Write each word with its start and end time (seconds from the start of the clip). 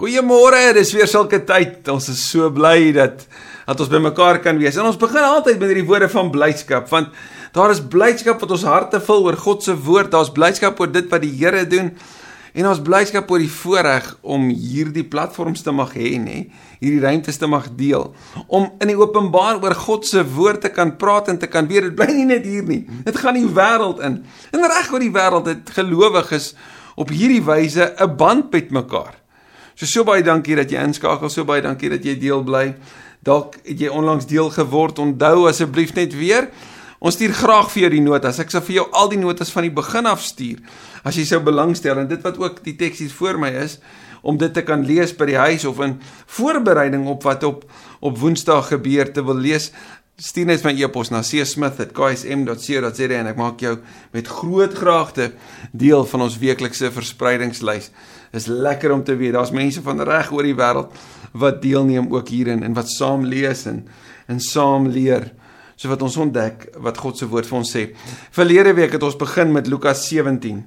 Goeiemôre, 0.00 0.70
dis 0.72 0.94
weer 0.96 1.04
sulke 1.04 1.42
tyd. 1.44 1.84
Ons 1.92 2.06
is 2.08 2.20
so 2.30 2.46
bly 2.56 2.88
dat 2.96 3.26
dat 3.66 3.82
ons 3.84 3.90
bymekaar 3.92 4.38
kan 4.40 4.56
wees. 4.56 4.78
En 4.80 4.86
ons 4.88 4.96
begin 4.96 5.20
altyd 5.20 5.58
met 5.60 5.68
hierdie 5.68 5.84
woorde 5.84 6.08
van 6.08 6.30
blydskap, 6.32 6.86
want 6.88 7.10
daar 7.52 7.74
is 7.74 7.82
blydskap 7.92 8.40
wat 8.40 8.54
ons 8.56 8.64
harte 8.64 8.96
vul 9.04 9.28
oor 9.28 9.36
God 9.36 9.66
se 9.66 9.74
woord. 9.76 10.08
Daar's 10.14 10.32
blydskap 10.32 10.80
oor 10.80 10.88
dit 10.88 11.12
wat 11.12 11.20
die 11.20 11.34
Here 11.36 11.66
doen. 11.68 11.92
En 12.56 12.70
ons 12.72 12.80
blydskap 12.80 13.28
oor 13.28 13.44
die 13.44 13.52
voorreg 13.52 14.08
om 14.24 14.48
hierdie 14.48 15.04
platforms 15.04 15.68
te 15.68 15.76
mag 15.76 15.92
hê, 15.92 16.16
nê, 16.16 16.40
hierdie 16.80 17.04
ruimtes 17.04 17.36
te 17.38 17.46
mag 17.46 17.68
deel, 17.76 18.08
om 18.48 18.70
in 18.80 18.94
die 18.94 18.98
openbaar 18.98 19.60
oor 19.60 19.76
God 19.84 20.08
se 20.08 20.24
woord 20.24 20.64
te 20.64 20.72
kan 20.72 20.96
praat 20.96 21.28
en 21.28 21.44
te 21.44 21.52
kan 21.52 21.68
weet 21.68 21.90
dit 21.90 22.00
bly 22.00 22.08
nie 22.16 22.28
net 22.32 22.48
hier 22.48 22.64
nie. 22.64 22.86
Dit 23.04 23.20
gaan 23.20 23.36
die 23.36 23.46
wêreld 23.46 24.00
in. 24.00 24.22
En 24.56 24.64
reg 24.64 24.92
oor 24.96 25.04
die 25.04 25.14
wêreld 25.14 25.52
het 25.52 25.76
gelowiges 25.76 26.54
op 26.96 27.12
hierdie 27.12 27.44
wyse 27.44 27.92
'n 28.00 28.16
band 28.16 28.48
met 28.50 28.72
mekaar. 28.72 29.19
So 29.80 29.88
so 29.88 30.02
baie 30.04 30.20
dankie 30.20 30.58
dat 30.58 30.68
jy 30.68 30.82
inskakel, 30.84 31.30
so 31.32 31.46
baie 31.48 31.62
dankie 31.64 31.88
dat 31.88 32.04
jy 32.04 32.12
deel 32.20 32.42
bly. 32.44 32.74
Dalk 33.24 33.54
het 33.64 33.80
jy 33.80 33.88
onlangs 33.88 34.26
deel 34.28 34.50
geword. 34.52 34.98
Onthou 35.00 35.46
asseblief 35.48 35.94
net 35.96 36.12
weer, 36.12 36.50
ons 37.00 37.16
stuur 37.16 37.32
graag 37.38 37.70
vir 37.72 37.86
jou 37.86 37.90
die 37.94 38.02
notas. 38.04 38.42
Ek 38.44 38.52
sal 38.52 38.60
vir 38.66 38.74
jou 38.82 38.84
al 38.92 39.08
die 39.08 39.22
notas 39.22 39.48
van 39.54 39.64
die 39.64 39.72
begin 39.72 40.10
af 40.10 40.20
stuur 40.20 40.60
as 41.00 41.16
jy 41.16 41.24
sou 41.24 41.38
belangstel 41.40 41.96
en 41.96 42.10
dit 42.10 42.20
wat 42.20 42.36
ook 42.36 42.60
die 42.66 42.74
teks 42.76 43.00
hier 43.00 43.14
voor 43.16 43.40
my 43.40 43.48
is 43.62 43.78
om 44.20 44.36
dit 44.36 44.52
te 44.52 44.60
kan 44.68 44.84
lees 44.84 45.14
by 45.16 45.30
die 45.30 45.38
huis 45.40 45.64
of 45.64 45.80
in 45.80 45.94
voorbereiding 46.36 47.06
op 47.08 47.24
wat 47.24 47.46
op 47.48 47.64
op 48.04 48.20
Woensdag 48.20 48.68
gebeur 48.68 49.08
te 49.12 49.24
wil 49.24 49.40
lees. 49.40 49.70
Stuur 50.20 50.50
net 50.50 50.60
my 50.66 50.74
e-pos 50.76 51.08
na 51.08 51.22
csmith@ksm.co.za 51.24 53.06
en 53.16 53.26
ek 53.30 53.38
maak 53.40 53.62
jou 53.64 53.78
met 54.12 54.26
groot 54.28 54.74
graagte 54.76 55.30
deel 55.72 56.04
van 56.04 56.20
ons 56.26 56.36
weeklikse 56.38 56.90
verspreidingslys 56.92 57.90
is 58.36 58.46
lekker 58.46 58.92
om 58.92 59.04
te 59.04 59.16
weet 59.16 59.32
daar's 59.32 59.50
mense 59.50 59.80
van 59.82 60.02
reg 60.04 60.28
oor 60.32 60.44
die 60.44 60.54
wêreld 60.58 60.92
wat 61.32 61.62
deelneem 61.62 62.12
ook 62.12 62.28
hierin 62.28 62.62
en 62.62 62.76
wat 62.76 62.92
saam 62.92 63.24
lees 63.24 63.64
en 63.66 63.88
en 64.28 64.40
saam 64.44 64.90
leer 64.92 65.32
so 65.74 65.88
wat 65.88 66.02
ons 66.04 66.16
ontdek 66.20 66.68
wat 66.84 67.00
God 67.00 67.16
se 67.16 67.24
woord 67.26 67.48
vir 67.48 67.58
ons 67.62 67.72
sê. 67.72 67.86
Verlede 68.36 68.76
week 68.76 68.92
het 68.92 69.02
ons 69.02 69.16
begin 69.16 69.52
met 69.52 69.66
Lukas 69.72 70.04
17. 70.08 70.60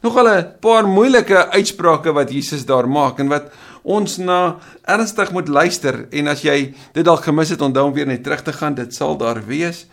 Nogal 0.00 0.28
'n 0.28 0.60
paar 0.60 0.88
moeilike 0.88 1.50
uitsprake 1.52 2.12
wat 2.12 2.32
Jesus 2.32 2.64
daar 2.64 2.88
maak 2.88 3.18
en 3.18 3.28
wat 3.28 3.52
ons 3.84 4.16
na 4.16 4.56
ernstig 4.88 5.30
moet 5.36 5.48
luister 5.48 6.06
en 6.08 6.30
as 6.32 6.42
jy 6.42 6.72
dit 6.96 7.04
dalk 7.04 7.26
gemis 7.26 7.52
het 7.52 7.60
onthou 7.60 7.90
om 7.90 7.92
weer 7.96 8.08
net 8.08 8.24
terug 8.24 8.42
te 8.42 8.52
gaan, 8.56 8.74
dit 8.74 8.94
sal 8.96 9.18
daar 9.20 9.42
wees. 9.44 9.84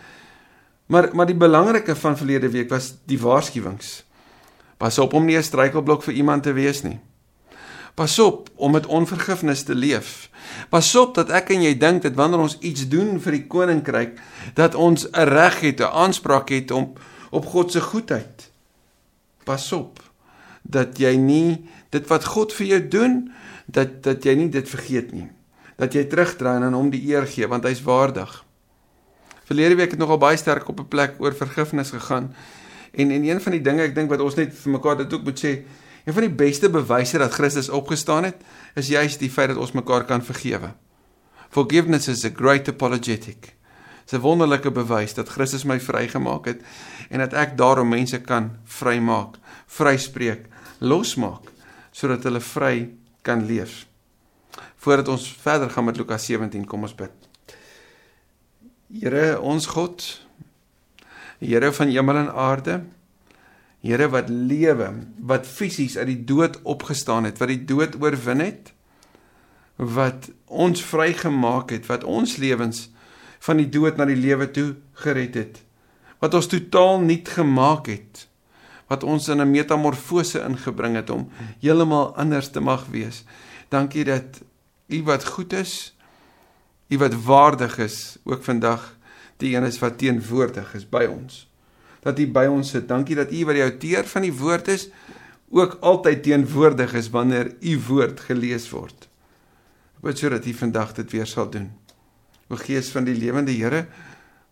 Maar 0.87 1.09
maar 1.13 1.27
die 1.27 1.37
belangrike 1.37 1.95
van 1.95 2.17
verlede 2.17 2.49
week 2.49 2.71
was 2.71 2.93
die 3.05 3.19
waarskuwings. 3.19 4.01
Pas 4.77 4.97
op 4.97 5.13
om 5.13 5.25
nie 5.25 5.37
'n 5.37 5.43
struikelblok 5.43 6.03
vir 6.03 6.13
iemand 6.13 6.43
te 6.43 6.53
wees 6.53 6.81
nie. 6.81 6.99
Pas 7.95 8.19
op 8.19 8.49
om 8.55 8.71
met 8.71 8.85
onvergifnis 8.85 9.63
te 9.63 9.75
leef. 9.75 10.29
Pas 10.69 10.95
op 10.95 11.15
dat 11.15 11.29
ek 11.29 11.49
en 11.49 11.61
jy 11.61 11.77
dink 11.77 12.01
dat 12.01 12.15
wanneer 12.15 12.39
ons 12.39 12.57
iets 12.59 12.87
doen 12.87 13.19
vir 13.19 13.31
die 13.31 13.47
koninkryk, 13.47 14.19
dat 14.53 14.75
ons 14.75 15.07
'n 15.11 15.27
reg 15.27 15.59
het, 15.59 15.79
'n 15.79 15.91
aanspraak 15.91 16.49
het 16.49 16.71
om 16.71 16.93
op 17.29 17.45
God 17.45 17.71
se 17.71 17.81
goedheid. 17.81 18.51
Pas 19.43 19.71
op 19.71 19.99
dat 20.61 20.97
jy 20.97 21.15
nie 21.15 21.69
dit 21.89 22.07
wat 22.07 22.25
God 22.25 22.53
vir 22.53 22.67
jou 22.67 22.87
doen, 22.87 23.31
dat 23.71 24.03
dat 24.03 24.23
jy 24.23 24.35
nie 24.35 24.49
dit 24.49 24.69
vergeet 24.69 25.11
nie. 25.11 25.27
Dat 25.77 25.93
jy 25.93 26.05
terugdraai 26.05 26.55
en 26.55 26.63
aan 26.69 26.77
hom 26.77 26.89
die 26.93 27.03
eer 27.09 27.27
gee 27.27 27.47
want 27.47 27.65
hy's 27.65 27.83
waardig. 27.83 28.31
Verlede 29.49 29.75
week 29.75 29.91
het 29.91 29.99
nogal 29.99 30.17
baie 30.21 30.37
sterk 30.37 30.67
op 30.69 30.79
'n 30.79 30.87
plek 30.87 31.15
oor 31.19 31.33
vergifnis 31.33 31.89
gegaan. 31.89 32.33
En 32.91 33.11
en 33.11 33.23
een 33.23 33.41
van 33.41 33.51
die 33.51 33.61
dinge 33.61 33.81
ek 33.81 33.95
dink 33.95 34.09
wat 34.09 34.19
ons 34.19 34.35
net 34.35 34.53
vir 34.53 34.71
mekaar 34.71 34.97
dit 34.97 35.13
ook 35.13 35.23
moet 35.23 35.39
sê, 35.39 35.63
Een 36.05 36.13
van 36.13 36.25
die 36.25 36.33
beste 36.33 36.69
bewyse 36.69 37.17
dat 37.17 37.33
Christus 37.33 37.69
opgestaan 37.69 38.23
het, 38.23 38.35
is 38.75 38.87
juis 38.89 39.17
die 39.21 39.29
feit 39.29 39.51
dat 39.51 39.57
ons 39.61 39.75
mekaar 39.77 40.05
kan 40.09 40.23
vergewe. 40.25 40.73
Forgiveness 41.49 42.07
is 42.07 42.25
a 42.25 42.31
great 42.33 42.67
apologetic. 42.67 43.55
Dis 44.05 44.19
'n 44.19 44.21
wonderlike 44.21 44.71
bewys 44.71 45.13
dat 45.13 45.29
Christus 45.29 45.63
my 45.63 45.79
vrygemaak 45.79 46.45
het 46.45 46.61
en 47.09 47.19
dat 47.19 47.33
ek 47.33 47.57
daarom 47.57 47.89
mense 47.89 48.21
kan 48.21 48.57
vrymaak, 48.65 49.37
vryspreek, 49.67 50.45
losmaak 50.79 51.51
sodat 51.91 52.23
hulle 52.23 52.39
vry 52.39 52.89
kan 53.21 53.45
leef. 53.45 53.85
Voordat 54.81 55.07
ons 55.07 55.27
verder 55.41 55.69
gaan 55.69 55.85
met 55.85 55.97
Lukas 55.97 56.25
17, 56.25 56.65
kom 56.65 56.87
ons 56.87 56.95
bid. 56.95 57.13
Here, 58.91 59.39
ons 59.39 59.69
God, 59.71 60.07
Here 61.41 61.71
van 61.73 61.89
hemel 61.89 62.19
en 62.21 62.33
aarde, 62.33 62.81
Here 63.81 64.09
wat 64.13 64.29
lewe, 64.29 64.91
wat 65.17 65.47
fisies 65.49 65.97
uit 65.97 66.09
die 66.11 66.23
dood 66.29 66.59
opgestaan 66.69 67.25
het, 67.25 67.39
wat 67.41 67.49
die 67.49 67.63
dood 67.65 67.97
oorwin 68.01 68.43
het, 68.43 68.73
wat 69.81 70.29
ons 70.45 70.83
vrygemaak 70.85 71.73
het, 71.73 71.87
wat 71.89 72.05
ons 72.05 72.35
lewens 72.37 72.89
van 73.41 73.57
die 73.57 73.69
dood 73.73 73.97
na 73.97 74.05
die 74.05 74.19
lewe 74.19 74.51
toe 74.53 74.75
gered 75.01 75.37
het, 75.39 75.63
wat 76.21 76.37
ons 76.37 76.51
totaal 76.51 77.01
nuut 77.01 77.29
gemaak 77.33 77.89
het, 77.89 78.27
wat 78.91 79.03
ons 79.07 79.27
in 79.31 79.41
'n 79.41 79.51
metamorfose 79.51 80.43
ingebring 80.43 80.95
het 80.99 81.09
om 81.09 81.29
heeltemal 81.59 82.15
anders 82.15 82.51
te 82.51 82.59
mag 82.59 82.85
wees. 82.91 83.23
Dankie 83.69 84.03
dat 84.03 84.41
U 84.87 85.03
wat 85.03 85.25
goed 85.25 85.53
is, 85.53 85.95
U 86.89 86.97
wat 86.97 87.23
waardig 87.23 87.77
is, 87.77 88.17
ook 88.23 88.43
vandag 88.43 88.97
die 89.37 89.55
een 89.55 89.63
is 89.63 89.79
wat 89.79 89.97
teenwoordig 89.97 90.73
is 90.75 90.89
by 90.89 91.07
ons 91.07 91.51
dat 92.01 92.19
U 92.19 92.27
by 92.33 92.47
ons 92.49 92.73
sit. 92.73 92.87
Dankie 92.89 93.15
dat 93.17 93.31
U 93.31 93.45
wat 93.47 93.57
die 93.57 93.65
outeur 93.65 94.07
van 94.09 94.25
die 94.25 94.33
woord 94.33 94.71
is, 94.73 94.89
ook 95.51 95.77
altyd 95.85 96.23
teenwoordig 96.25 96.95
is 96.97 97.11
wanneer 97.13 97.53
U 97.59 97.77
woord 97.87 98.23
gelees 98.27 98.67
word. 98.73 99.07
Ek 99.99 100.07
bid 100.09 100.21
sodat 100.21 100.47
U 100.47 100.53
vandag 100.57 100.95
dit 100.97 101.17
weer 101.17 101.29
sal 101.29 101.51
doen. 101.53 101.69
O 102.49 102.59
Gees 102.59 102.89
van 102.91 103.05
die 103.07 103.15
lewende 103.15 103.53
Here, 103.55 103.85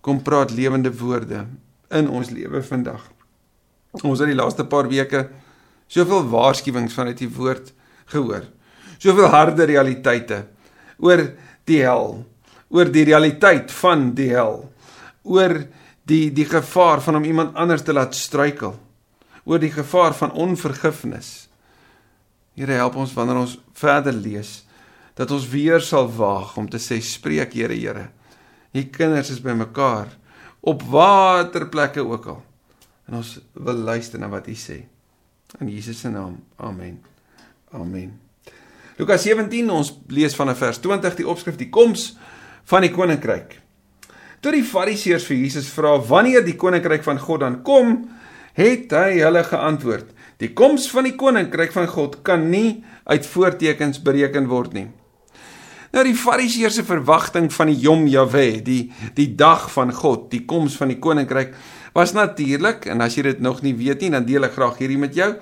kom 0.05 0.21
praat 0.23 0.53
lewende 0.55 0.91
woorde 0.95 1.47
in 1.89 2.09
ons 2.09 2.29
lewe 2.31 2.61
vandag. 2.63 3.09
Ons 4.03 4.21
het 4.21 4.29
die 4.29 4.37
laaste 4.37 4.65
paar 4.69 4.89
weke 4.89 5.27
soveel 5.89 6.27
waarskuwings 6.29 6.93
vanuit 6.93 7.21
U 7.25 7.29
woord 7.39 7.71
gehoor. 8.13 8.45
Soveel 8.99 9.31
harde 9.33 9.65
realiteite 9.65 10.43
oor 10.99 11.23
die 11.69 11.79
hel, 11.81 12.19
oor 12.69 12.89
die 12.91 13.05
realiteit 13.07 13.71
van 13.71 14.09
die 14.17 14.29
hel, 14.33 14.65
oor 15.23 15.61
die 16.09 16.29
die 16.33 16.45
gevaar 16.49 17.01
van 17.05 17.19
om 17.19 17.25
iemand 17.25 17.55
anders 17.55 17.85
te 17.85 17.93
laat 17.93 18.17
struikel 18.17 18.75
oor 19.49 19.61
die 19.61 19.71
gevaar 19.73 20.13
van 20.13 20.35
onvergifnis. 20.37 21.47
Here 22.53 22.75
help 22.77 22.99
ons 22.99 23.13
wanneer 23.15 23.39
ons 23.41 23.57
verder 23.77 24.13
lees 24.13 24.59
dat 25.17 25.31
ons 25.35 25.47
weer 25.51 25.81
sal 25.83 26.07
waag 26.15 26.53
om 26.59 26.67
te 26.69 26.79
sê 26.79 26.99
spreek 27.03 27.55
Here 27.57 27.75
Here. 27.75 28.09
U 28.75 28.83
kinders 28.93 29.31
is 29.33 29.41
bymekaar 29.41 30.11
op 30.61 30.83
waterplekke 30.91 32.03
ook 32.05 32.27
al. 32.35 32.43
En 33.09 33.17
ons 33.17 33.29
wil 33.53 33.85
luister 33.89 34.21
na 34.21 34.29
wat 34.29 34.47
U 34.47 34.55
sê. 34.57 34.83
In 35.57 35.69
Jesus 35.73 36.03
se 36.03 36.11
naam. 36.13 36.37
Amen. 36.61 36.99
Amen. 37.73 38.13
Lukas 38.99 39.23
17 39.25 39.69
ons 39.73 39.89
lees 40.13 40.35
van 40.37 40.51
vers 40.55 40.81
20 40.83 41.17
die 41.17 41.25
opskrif 41.27 41.57
die 41.57 41.71
koms 41.73 42.11
van 42.69 42.85
die 42.85 42.93
koninkryk. 42.93 43.55
Toe 44.43 44.53
die 44.53 44.63
Fariseërs 44.63 45.25
vir 45.27 45.39
Jesus 45.41 45.71
vra 45.73 45.95
wanneer 46.05 46.45
die 46.45 46.57
koninkryk 46.59 47.03
van 47.03 47.17
God 47.19 47.41
dan 47.43 47.57
kom, 47.65 47.97
het 48.55 48.93
hy 48.93 49.17
hulle 49.23 49.41
geantwoord: 49.47 50.13
Die 50.39 50.53
koms 50.53 50.85
van 50.93 51.09
die 51.09 51.15
koninkryk 51.17 51.73
van 51.73 51.89
God 51.89 52.21
kan 52.27 52.45
nie 52.51 52.83
uit 53.09 53.25
voortekens 53.25 54.03
bereken 54.05 54.47
word 54.51 54.77
nie. 54.77 54.87
Nou 55.89 56.05
die 56.05 56.13
Fariseërs 56.13 56.77
se 56.77 56.85
verwagting 56.85 57.49
van 57.49 57.71
die 57.71 57.79
Yom 57.81 58.05
Yahweh, 58.07 58.61
die 58.61 58.91
die 59.17 59.31
dag 59.35 59.65
van 59.73 59.89
God, 59.95 60.29
die 60.29 60.45
koms 60.45 60.77
van 60.77 60.93
die 60.93 60.99
koninkryk 61.01 61.55
was 61.99 62.15
natuurlik 62.15 62.87
en 62.89 63.03
as 63.03 63.17
jy 63.17 63.25
dit 63.31 63.41
nog 63.43 63.63
nie 63.65 63.75
weet 63.75 64.05
nie, 64.05 64.13
dan 64.15 64.27
deel 64.27 64.47
ek 64.47 64.55
graag 64.55 64.77
hierdie 64.79 64.99
met 64.99 65.15
jou, 65.17 65.33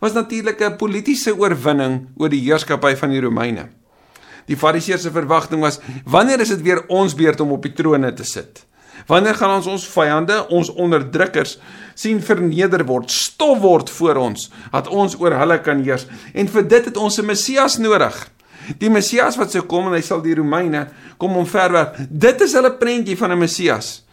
was 0.00 0.14
natuurlik 0.14 0.60
'n 0.60 0.76
politieke 0.76 1.34
oorwinning 1.34 2.06
oor 2.16 2.28
die 2.28 2.44
heerskappy 2.44 2.94
van 2.96 3.10
die 3.10 3.20
Romeine. 3.20 3.68
Die 4.46 4.56
Fariseërs 4.56 5.02
se 5.02 5.10
verwagting 5.10 5.60
was: 5.60 5.80
wanneer 6.04 6.40
is 6.40 6.48
dit 6.48 6.62
weer 6.62 6.84
ons 6.88 7.14
beurt 7.14 7.40
om 7.40 7.52
op 7.52 7.62
die 7.62 7.72
trone 7.72 8.12
te 8.12 8.24
sit? 8.24 8.66
Wanneer 9.06 9.34
gaan 9.34 9.56
ons 9.56 9.66
ons 9.66 9.86
vyande, 9.88 10.46
ons 10.48 10.70
onderdrukkers 10.70 11.58
sien 11.94 12.22
verneder 12.22 12.84
word, 12.86 13.10
stof 13.10 13.58
word 13.60 13.90
voor 13.90 14.16
ons, 14.16 14.50
dat 14.72 14.88
ons 14.88 15.16
oor 15.20 15.32
hulle 15.32 15.58
kan 15.60 15.82
heers? 15.82 16.06
En 16.34 16.48
vir 16.48 16.68
dit 16.68 16.84
het 16.84 16.96
ons 16.96 17.18
'n 17.18 17.26
Messias 17.26 17.78
nodig. 17.78 18.30
Die 18.78 18.90
Messias 18.90 19.36
wat 19.36 19.50
sou 19.50 19.62
kom 19.62 19.86
en 19.86 19.92
hy 19.92 20.00
sal 20.00 20.22
die 20.22 20.34
Romeine 20.34 20.88
kom 21.18 21.36
omverwerp. 21.36 21.96
Dit 22.08 22.40
is 22.40 22.52
hulle 22.52 22.72
prentjie 22.72 23.16
van 23.16 23.32
'n 23.32 23.38
Messias. 23.38 24.03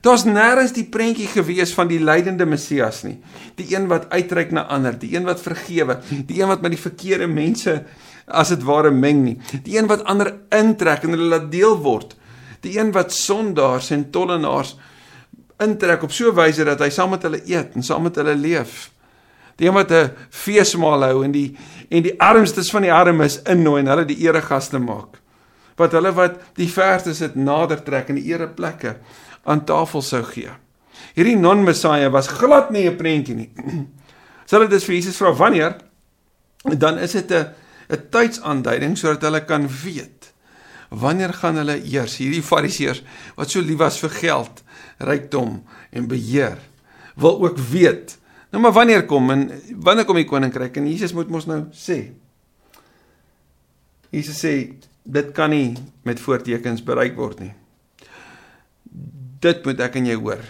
Daar's 0.00 0.24
nêrens 0.24 0.72
die 0.72 0.86
prentjie 0.88 1.28
gewees 1.28 1.74
van 1.76 1.88
die 1.90 1.98
lydende 2.00 2.46
Messias 2.48 3.02
nie. 3.04 3.18
Die 3.58 3.66
een 3.74 3.88
wat 3.90 4.08
uitreik 4.08 4.52
na 4.56 4.64
ander, 4.72 4.94
die 4.96 5.12
een 5.12 5.26
wat 5.28 5.42
vergewe, 5.44 5.98
die 6.08 6.40
een 6.40 6.48
wat 6.48 6.62
met 6.64 6.72
die 6.72 6.80
verkeerde 6.80 7.28
mense 7.28 7.82
as 8.24 8.52
dit 8.54 8.64
ware 8.64 8.90
meng 8.90 9.20
nie. 9.26 9.36
Die 9.66 9.76
een 9.76 9.90
wat 9.90 10.06
ander 10.08 10.32
intrek 10.56 11.04
en 11.04 11.16
hulle 11.16 11.28
laat 11.34 11.50
deel 11.52 11.76
word. 11.84 12.16
Die 12.64 12.78
een 12.78 12.94
wat 12.96 13.12
sondaars 13.12 13.90
en 13.92 14.08
tollenaars 14.14 14.76
intrek 15.60 16.02
op 16.02 16.12
so 16.12 16.30
'n 16.30 16.36
wyse 16.36 16.64
dat 16.64 16.80
hy 16.80 16.88
saam 16.88 17.10
met 17.10 17.22
hulle 17.22 17.42
eet 17.44 17.76
en 17.76 17.82
saam 17.82 18.02
met 18.02 18.16
hulle 18.16 18.34
leef. 18.34 18.90
Die 19.56 19.68
een 19.68 19.74
wat 19.74 19.90
'n 19.90 20.12
feesmaal 20.30 21.02
hou 21.02 21.24
en 21.24 21.32
die 21.32 21.56
en 21.90 22.02
die 22.02 22.20
armstes 22.20 22.70
van 22.70 22.82
die 22.82 22.92
armes 22.92 23.42
innooi 23.42 23.80
en 23.80 23.86
hulle 23.86 24.04
die 24.04 24.24
eregaste 24.24 24.78
maak. 24.78 25.20
Wat 25.76 25.92
hulle 25.92 26.12
wat 26.12 26.40
die 26.54 26.68
verste 26.68 27.14
sit 27.14 27.34
nader 27.34 27.82
trek 27.82 28.08
en 28.08 28.14
die 28.14 28.32
ereplekke 28.32 28.96
aan 29.44 29.64
tafel 29.64 30.02
sou 30.02 30.22
gee. 30.24 30.50
Hierdie 31.14 31.36
non-Messiah 31.36 32.10
was 32.12 32.28
glad 32.28 32.70
nie 32.70 32.88
'n 32.88 32.96
prentjie 32.96 33.34
nie. 33.34 33.50
Hulle 34.50 34.68
dit 34.68 34.84
vir 34.84 34.94
Jesus 34.94 35.16
vra 35.16 35.32
wanneer 35.32 35.76
dan 36.64 36.98
is 36.98 37.12
dit 37.12 37.30
'n 37.30 37.54
'n 37.90 38.08
tydsaanduiding 38.10 38.98
sodat 38.98 39.22
hulle 39.22 39.44
kan 39.44 39.68
weet 39.68 40.32
wanneer 40.90 41.32
gaan 41.32 41.56
hulle 41.56 41.78
eers 41.86 42.16
hierdie 42.18 42.42
fariseërs 42.42 43.02
wat 43.36 43.50
so 43.50 43.62
lief 43.62 43.78
was 43.78 44.00
vir 44.02 44.10
geld, 44.10 44.62
rykdom 44.98 45.62
en 45.90 46.08
beheer 46.10 46.58
wil 47.20 47.38
ook 47.42 47.58
weet. 47.70 48.18
Nou 48.50 48.62
maar 48.62 48.74
wanneer 48.74 49.06
kom 49.06 49.30
en 49.30 49.46
wanneer 49.78 50.04
kom 50.04 50.18
die 50.18 50.26
koninkryk 50.26 50.76
en 50.76 50.88
Jesus 50.90 51.14
moet 51.14 51.30
mos 51.30 51.46
nou 51.46 51.62
sê. 51.70 52.10
Jesus 54.10 54.42
sê 54.42 54.54
dit 55.04 55.32
kan 55.34 55.50
nie 55.50 55.76
met 56.02 56.20
voortekens 56.20 56.82
bereik 56.82 57.14
word 57.16 57.40
nie. 57.44 57.52
Dit 59.40 59.64
moet 59.64 59.80
ek 59.80 59.94
en 59.96 60.06
jy 60.06 60.18
hoor. 60.20 60.42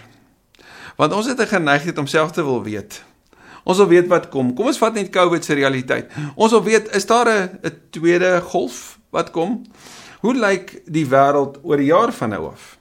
Want 0.99 1.13
ons 1.15 1.27
het 1.27 1.39
'n 1.39 1.47
geneigtheid 1.47 1.97
om 1.97 2.07
self 2.07 2.31
te 2.31 2.43
wil 2.43 2.63
weet. 2.63 3.03
Ons 3.63 3.77
wil 3.77 3.87
weet 3.87 4.07
wat 4.07 4.29
kom. 4.29 4.53
Kom 4.53 4.65
ons 4.65 4.77
vat 4.77 4.93
net 4.93 5.09
COVID 5.09 5.45
se 5.45 5.53
realiteit. 5.53 6.11
Ons 6.35 6.51
wil 6.51 6.63
weet 6.63 6.95
is 6.95 7.05
daar 7.05 7.27
'n 7.29 7.59
'n 7.63 7.79
tweede 7.89 8.41
golf 8.41 8.99
wat 9.09 9.31
kom? 9.31 9.65
Hoe 10.19 10.35
lyk 10.35 10.81
die 10.85 11.05
wêreld 11.05 11.59
oor 11.63 11.77
die 11.77 11.85
jaar 11.85 12.11
van 12.11 12.29
nou 12.29 12.51
af? 12.51 12.77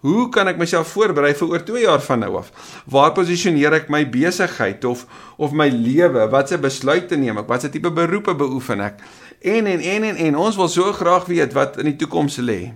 Hoe 0.00 0.28
kan 0.28 0.48
ek 0.48 0.58
myself 0.58 0.88
voorberei 0.88 1.34
vir 1.34 1.48
oor 1.48 1.62
2 1.62 1.82
jaar 1.82 2.00
van 2.00 2.18
nou 2.18 2.36
af? 2.36 2.50
Waar 2.90 3.12
posisioneer 3.12 3.72
ek 3.72 3.88
my 3.88 4.02
besigheid 4.10 4.84
of 4.84 5.06
of 5.36 5.52
my 5.52 5.68
lewe? 5.68 6.28
Watse 6.28 6.58
besluite 6.58 7.16
neem 7.16 7.38
ek? 7.38 7.48
Watse 7.48 7.70
tipe 7.70 7.90
beroepe 7.90 8.34
beoefen 8.34 8.80
ek? 8.80 8.98
En 9.40 9.66
en 9.66 9.80
en 9.80 10.02
en 10.02 10.16
en 10.16 10.36
ons 10.36 10.56
wil 10.56 10.68
so 10.68 10.92
graag 10.92 11.26
weet 11.26 11.52
wat 11.52 11.78
in 11.78 11.84
die 11.84 11.96
toekoms 11.96 12.36
lê. 12.42 12.72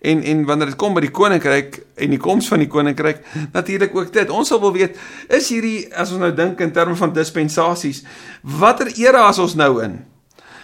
En 0.00 0.22
en 0.22 0.44
wanneer 0.44 0.72
dit 0.72 0.78
kom 0.80 0.94
by 0.94 1.00
die 1.06 1.12
koninkryk 1.14 1.78
en 1.94 2.10
die 2.12 2.20
koms 2.20 2.48
van 2.48 2.60
die 2.62 2.68
koninkryk, 2.68 3.22
natuurlik 3.52 3.94
ook 3.96 4.12
dit. 4.12 4.30
Ons 4.30 4.50
wil 4.50 4.72
weet, 4.72 4.98
is 5.28 5.48
hierdie 5.48 5.86
as 5.94 6.12
ons 6.12 6.20
nou 6.20 6.34
dink 6.34 6.60
in 6.60 6.72
terme 6.72 6.96
van 6.96 7.14
dispensasies, 7.16 8.02
watter 8.42 8.92
era 9.00 9.28
is 9.30 9.40
ons 9.42 9.56
nou 9.56 9.80
in? 9.84 9.98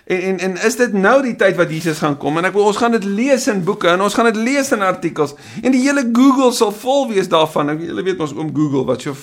En 0.04 0.20
en 0.20 0.38
en 0.38 0.56
is 0.66 0.76
dit 0.76 0.92
nou 0.92 1.22
die 1.22 1.36
tyd 1.38 1.56
wat 1.56 1.70
Jesus 1.70 2.02
gaan 2.02 2.16
kom? 2.18 2.38
En 2.38 2.48
ek 2.48 2.56
wil 2.56 2.68
ons 2.72 2.76
gaan 2.76 2.94
dit 2.96 3.04
lees 3.06 3.46
in 3.48 3.62
boeke 3.64 3.88
en 3.92 4.02
ons 4.02 4.14
gaan 4.14 4.28
dit 4.32 4.40
lees 4.42 4.72
in 4.74 4.82
artikels. 4.82 5.34
En 5.62 5.72
die 5.72 5.82
hele 5.84 6.04
Google 6.12 6.50
sal 6.52 6.72
vol 6.74 7.06
wees 7.12 7.30
daarvan. 7.30 7.70
Nou, 7.70 7.78
julle 7.86 8.02
weet 8.02 8.20
ons 8.20 8.34
oom 8.36 8.50
Google 8.54 8.84
wat 8.88 9.06
so 9.06 9.16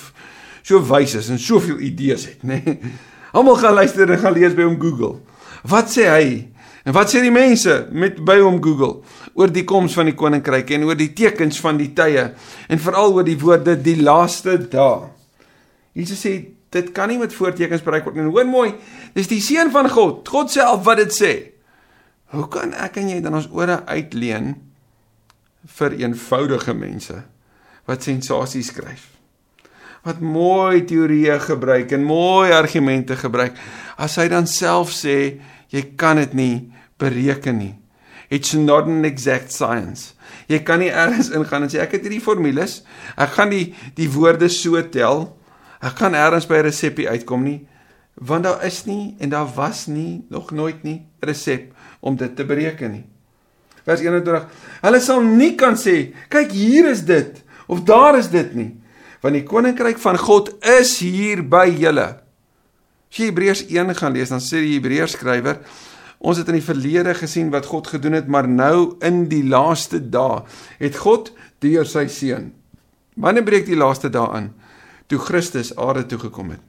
so 0.62 0.80
wys 0.84 1.14
is 1.16 1.30
en 1.32 1.38
soveel 1.40 1.78
idees 1.84 2.26
het, 2.28 2.42
nê. 2.48 2.60
Nee. 2.64 2.94
Almal 3.32 3.60
gaan 3.60 3.76
luister 3.78 4.10
en 4.10 4.18
gaan 4.18 4.34
lees 4.34 4.56
by 4.56 4.66
oom 4.66 4.80
Google. 4.80 5.20
Wat 5.68 5.92
sê 5.92 6.08
hy? 6.10 6.24
En 6.84 6.94
wat 6.96 7.12
sê 7.12 7.20
die 7.20 7.32
mense 7.32 7.74
met 7.92 8.20
by 8.24 8.38
hom 8.40 8.60
Google 8.64 9.02
oor 9.36 9.52
die 9.52 9.66
koms 9.68 9.94
van 9.98 10.08
die 10.08 10.16
koninkryk 10.16 10.72
en 10.76 10.86
oor 10.88 10.98
die 10.98 11.12
tekens 11.16 11.60
van 11.60 11.78
die 11.80 11.90
tye 11.96 12.30
en 12.68 12.80
veral 12.80 13.12
oor 13.18 13.26
die 13.26 13.38
woorde 13.40 13.76
die 13.76 13.98
laaste 14.00 14.56
dae. 14.72 15.10
Jesus 15.96 16.22
sê 16.24 16.34
dit 16.70 16.90
kan 16.94 17.10
nie 17.10 17.18
met 17.20 17.34
voortekens 17.34 17.84
bereik 17.84 18.06
word 18.06 18.16
nie. 18.16 18.30
Hoor 18.30 18.48
mooi, 18.48 18.70
dis 19.16 19.28
die 19.30 19.42
seun 19.42 19.72
van 19.74 19.90
God, 19.90 20.22
God 20.30 20.52
self 20.52 20.84
wat 20.86 21.02
dit 21.02 21.14
sê. 21.14 21.32
Hoe 22.30 22.46
kan 22.50 22.72
ek 22.78 23.00
en 23.02 23.10
jy 23.10 23.20
dan 23.24 23.36
ons 23.40 23.50
ore 23.50 23.80
uitleen 23.90 24.54
vir 25.76 25.96
eenvoudige 25.98 26.74
mense 26.78 27.16
wat 27.90 28.06
sensasies 28.06 28.70
skryf? 28.70 29.08
Wat 30.06 30.22
mooi 30.24 30.86
teorieë 30.88 31.40
gebruik 31.44 31.90
en 31.92 32.06
mooi 32.06 32.54
argumente 32.56 33.18
gebruik 33.20 33.58
as 34.00 34.14
hy 34.16 34.30
dan 34.32 34.46
self 34.48 34.94
sê 34.94 35.16
jy 35.70 35.82
kan 35.96 36.16
dit 36.16 36.34
nie 36.34 36.54
bereken 36.98 37.58
nie. 37.58 37.74
It's 38.30 38.54
not 38.54 38.86
an 38.86 39.04
exact 39.04 39.50
science. 39.52 40.14
Jy 40.46 40.60
kan 40.62 40.78
nie 40.78 40.90
ergens 40.90 41.32
ingaan 41.34 41.66
en 41.66 41.72
sê 41.72 41.80
ek 41.82 41.96
het 41.98 42.06
hierdie 42.06 42.22
formules, 42.22 42.82
ek 43.18 43.34
gaan 43.38 43.50
die 43.50 43.74
die 43.98 44.10
woorde 44.10 44.48
so 44.48 44.78
tel 44.90 45.30
Ek 45.80 45.94
kan 45.96 46.12
eers 46.12 46.44
by 46.44 46.60
'n 46.60 46.68
resepie 46.68 47.08
uitkom 47.08 47.42
nie 47.42 47.66
want 48.20 48.44
daar 48.44 48.64
is 48.64 48.84
nie 48.84 49.16
en 49.18 49.28
daar 49.28 49.48
was 49.54 49.86
nie 49.86 50.24
nog 50.28 50.50
nooit 50.50 50.82
nie 50.82 51.06
resep 51.20 51.72
om 52.00 52.16
dit 52.16 52.36
te 52.36 52.44
bereken 52.44 52.92
nie. 52.92 53.04
Vers 53.84 54.00
21. 54.00 54.44
Hulle 54.82 55.00
sal 55.00 55.24
nie 55.24 55.54
kan 55.56 55.76
sê, 55.80 56.12
kyk 56.28 56.52
hier 56.52 56.90
is 56.90 57.04
dit 57.08 57.40
of 57.66 57.84
daar 57.88 58.18
is 58.18 58.28
dit 58.28 58.54
nie, 58.54 58.74
want 59.22 59.36
die 59.36 59.44
koninkryk 59.44 59.98
van 59.98 60.18
God 60.20 60.52
is 60.80 60.98
hier 61.00 61.40
by 61.42 61.66
julle. 61.70 62.19
As 63.10 63.18
jy 63.18 63.30
Hebreërs 63.30 63.64
1 63.66 63.94
gaan 63.98 64.14
lees, 64.14 64.30
dan 64.30 64.42
sê 64.42 64.62
die 64.62 64.76
Hebreërs 64.76 65.16
skrywer, 65.18 65.60
ons 66.20 66.38
het 66.38 66.48
in 66.52 66.58
die 66.60 66.64
verlede 66.64 67.14
gesien 67.16 67.50
wat 67.50 67.66
God 67.66 67.90
gedoen 67.90 68.14
het, 68.18 68.28
maar 68.28 68.48
nou 68.48 68.96
in 69.02 69.24
die 69.30 69.42
laaste 69.42 69.98
dae 69.98 70.44
het 70.78 71.00
God 71.02 71.32
deur 71.64 71.88
sy 71.88 72.06
seun. 72.12 72.52
Wanneer 73.20 73.44
breek 73.44 73.66
die 73.66 73.78
laaste 73.78 74.12
dae 74.12 74.28
aan? 74.28 74.50
toe 75.10 75.18
Christus 75.18 75.74
aarde 75.76 76.06
toe 76.06 76.18
gekom 76.18 76.52
het. 76.54 76.62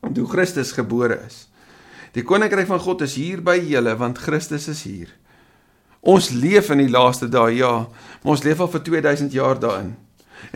En 0.00 0.12
toe 0.16 0.26
Christus 0.28 0.72
gebore 0.72 1.18
is. 1.26 1.44
Die 2.16 2.24
koninkryk 2.24 2.66
van 2.70 2.80
God 2.80 3.04
is 3.04 3.18
hier 3.20 3.42
by 3.44 3.58
julle 3.60 3.92
want 4.00 4.18
Christus 4.18 4.68
is 4.72 4.80
hier. 4.88 5.10
Ons 6.00 6.30
leef 6.32 6.70
in 6.72 6.80
die 6.80 6.90
laaste 6.90 7.28
dae, 7.28 7.52
ja, 7.58 7.74
maar 8.22 8.32
ons 8.32 8.44
leef 8.46 8.62
al 8.64 8.70
vir 8.72 8.82
2000 8.86 9.36
jaar 9.36 9.60
daarin. 9.60 9.92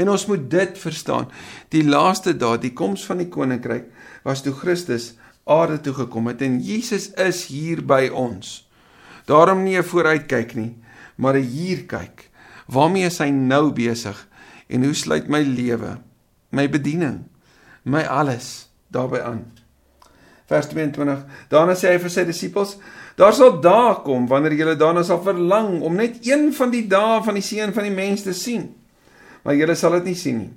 En 0.00 0.08
ons 0.08 0.24
moet 0.30 0.46
dit 0.50 0.78
verstaan. 0.80 1.28
Die 1.68 1.84
laaste 1.84 2.32
dae, 2.32 2.56
die 2.62 2.72
koms 2.72 3.04
van 3.04 3.20
die 3.20 3.28
koninkryk 3.28 3.90
was 4.24 4.42
toe 4.42 4.52
Christus 4.52 5.12
aarde 5.44 5.80
toe 5.84 5.94
gekom 5.94 6.26
het 6.32 6.42
en 6.42 6.60
Jesus 6.64 7.10
is 7.20 7.46
hier 7.52 7.84
by 7.84 8.08
ons. 8.08 8.64
Daarom 9.28 9.62
nie 9.62 9.76
'n 9.78 9.84
vooruitkyk 9.84 10.54
nie, 10.54 10.76
maar 11.16 11.36
'n 11.36 11.42
hier 11.44 11.84
kyk. 11.86 12.30
Waarmee 12.66 13.06
is 13.06 13.18
hy 13.18 13.30
nou 13.30 13.72
besig 13.72 14.28
en 14.68 14.84
hoe 14.84 14.94
sluit 14.94 15.28
my 15.28 15.40
lewe 15.40 15.98
my 16.54 16.68
bediening, 16.70 17.24
my 17.82 18.04
alles 18.06 18.70
daarbey 18.94 19.22
aan. 19.26 19.44
Vers 20.46 20.68
22. 20.68 21.24
Daarna 21.48 21.74
sê 21.78 21.94
hy 21.94 22.00
vir 22.02 22.12
sy 22.12 22.24
disippels: 22.28 22.76
Daar 23.18 23.32
sal 23.32 23.58
dae 23.64 23.94
kom 24.04 24.28
wanneer 24.30 24.56
julle 24.58 24.76
daarna 24.76 25.04
sal 25.06 25.22
verlang 25.24 25.80
om 25.82 25.96
net 25.96 26.20
een 26.26 26.50
van 26.54 26.72
die 26.74 26.84
dae 26.90 27.22
van 27.24 27.38
die 27.38 27.44
seun 27.44 27.72
van 27.72 27.88
die 27.88 27.94
mens 27.94 28.26
te 28.26 28.34
sien. 28.36 28.68
Maar 29.44 29.56
julle 29.56 29.76
sal 29.78 29.98
dit 29.98 30.10
nie 30.10 30.18
sien 30.18 30.38
nie. 30.42 30.52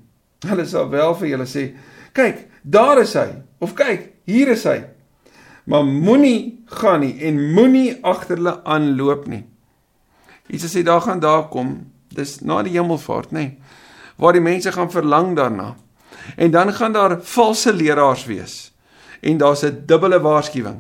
Hulle 0.48 0.68
sal 0.70 0.90
wel 0.92 1.16
vir 1.22 1.32
julle 1.34 1.48
sê: 1.50 1.70
"Kyk, 2.14 2.48
daar 2.62 3.02
is 3.02 3.14
hy." 3.14 3.44
Of 3.60 3.74
"Kyk, 3.74 4.12
hier 4.24 4.48
is 4.48 4.64
hy." 4.64 4.84
Maar 5.68 5.86
moenie 5.86 6.64
gaan 6.66 7.00
nie 7.00 7.20
en 7.28 7.54
moenie 7.54 7.98
agter 8.02 8.38
hulle 8.38 8.64
aanloop 8.64 9.28
nie. 9.28 9.44
Jesus 10.48 10.72
sê 10.72 10.84
daar 10.84 11.02
gaan 11.02 11.20
daar 11.20 11.50
kom, 11.52 11.92
dis 12.16 12.40
na 12.40 12.62
die 12.64 12.78
hemelvaart, 12.78 13.34
nê, 13.36 13.58
waar 14.16 14.34
die 14.34 14.42
mense 14.42 14.72
gaan 14.72 14.92
verlang 14.92 15.36
daarna. 15.36 15.76
En 16.36 16.52
dan 16.52 16.74
gaan 16.74 16.94
daar 16.94 17.18
valse 17.22 17.74
leraars 17.74 18.26
wees. 18.26 18.72
En 19.22 19.38
daar's 19.38 19.64
'n 19.64 19.84
dubbele 19.86 20.20
waarskuwing. 20.20 20.80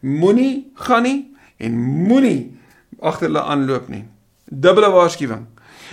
Moenie 0.00 0.70
gaan 0.74 1.02
nie 1.02 1.36
en 1.56 1.78
moenie 1.78 2.58
agter 3.00 3.26
hulle 3.26 3.42
aanloop 3.42 3.88
nie. 3.88 4.04
Dubbele 4.44 4.90
waarskuwing. 4.90 5.46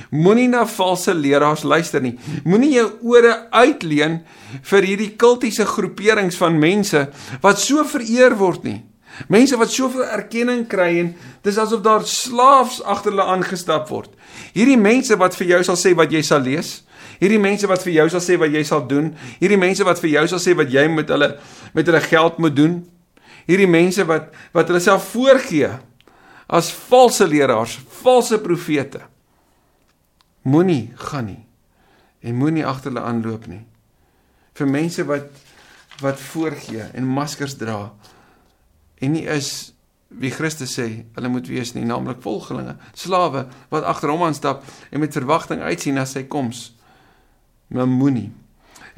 Moenie 0.10 0.48
na 0.50 0.66
valse 0.66 1.14
leraars 1.14 1.64
luister 1.64 2.02
nie. 2.02 2.18
Moenie 2.44 2.74
jou 2.76 2.88
ore 3.14 3.36
uitleen 3.52 4.22
vir 4.72 4.88
hierdie 4.88 5.12
kultiese 5.20 5.66
groeperings 5.66 6.40
van 6.42 6.60
mense 6.60 7.08
wat 7.44 7.60
so 7.62 7.86
vereer 7.88 8.38
word 8.40 8.66
nie. 8.68 8.80
Mense 9.28 9.58
wat 9.60 9.74
soveel 9.74 10.06
erkenning 10.08 10.64
kry 10.72 10.94
en 11.02 11.16
dis 11.44 11.58
asof 11.60 11.84
daar 11.84 12.06
slaafs 12.08 12.80
agter 12.82 13.12
hulle 13.12 13.28
aangestap 13.28 13.90
word. 13.92 14.14
Hierdie 14.56 14.80
mense 14.80 15.18
wat 15.20 15.36
vir 15.36 15.56
jou 15.56 15.66
sal 15.68 15.80
sê 15.80 15.92
wat 15.98 16.14
jy 16.16 16.24
sal 16.26 16.42
lees, 16.48 16.80
Hierdie 17.22 17.38
mense 17.38 17.68
wat 17.70 17.84
vir 17.86 17.94
jou 18.00 18.08
sal 18.10 18.24
sê 18.24 18.36
wat 18.42 18.50
jy 18.50 18.64
sal 18.66 18.82
doen, 18.90 19.12
hierdie 19.38 19.60
mense 19.62 19.86
wat 19.86 20.00
vir 20.02 20.10
jou 20.16 20.24
sal 20.32 20.42
sê 20.42 20.56
wat 20.58 20.72
jy 20.74 20.88
met 20.90 21.12
hulle 21.14 21.36
met 21.78 21.86
hulle 21.86 22.02
geld 22.02 22.40
moet 22.42 22.56
doen. 22.58 22.80
Hierdie 23.46 23.70
mense 23.70 24.06
wat 24.10 24.32
wat 24.58 24.72
hulle 24.72 24.82
self 24.82 25.12
voorgee 25.14 25.70
as 26.52 26.72
valse 26.90 27.28
leraars, 27.30 27.78
valse 28.02 28.42
profete. 28.42 29.04
Moenie 30.42 30.92
gaan 30.96 31.26
nie 31.26 31.42
en 32.22 32.38
moenie 32.38 32.66
agter 32.66 32.92
hulle 32.92 33.06
aanloop 33.06 33.48
nie. 33.50 33.64
Vir 34.58 34.68
mense 34.70 35.06
wat 35.10 35.30
wat 36.02 36.18
voorgee 36.18 36.88
en 36.98 37.06
maskers 37.06 37.58
dra 37.60 37.92
en 39.02 39.14
nie 39.14 39.28
is 39.30 39.74
wie 40.10 40.32
Christus 40.34 40.74
sê 40.76 40.88
hulle 41.16 41.30
moet 41.32 41.48
wees 41.48 41.72
nie, 41.76 41.86
naamlik 41.88 42.20
volgelinge, 42.24 42.76
slawe 42.98 43.46
wat 43.72 43.88
agter 43.88 44.12
hom 44.12 44.26
aanstap 44.26 44.66
en 44.90 45.04
met 45.04 45.14
verwagting 45.14 45.62
uitsien 45.62 45.96
na 45.96 46.06
sy 46.10 46.26
koms 46.28 46.72
maar 47.72 47.88
moenie. 47.88 48.32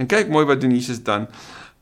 En 0.01 0.09
kyk 0.09 0.31
mooi 0.33 0.47
wat 0.49 0.61
doen 0.63 0.73
Jesus 0.73 1.03
dan. 1.05 1.27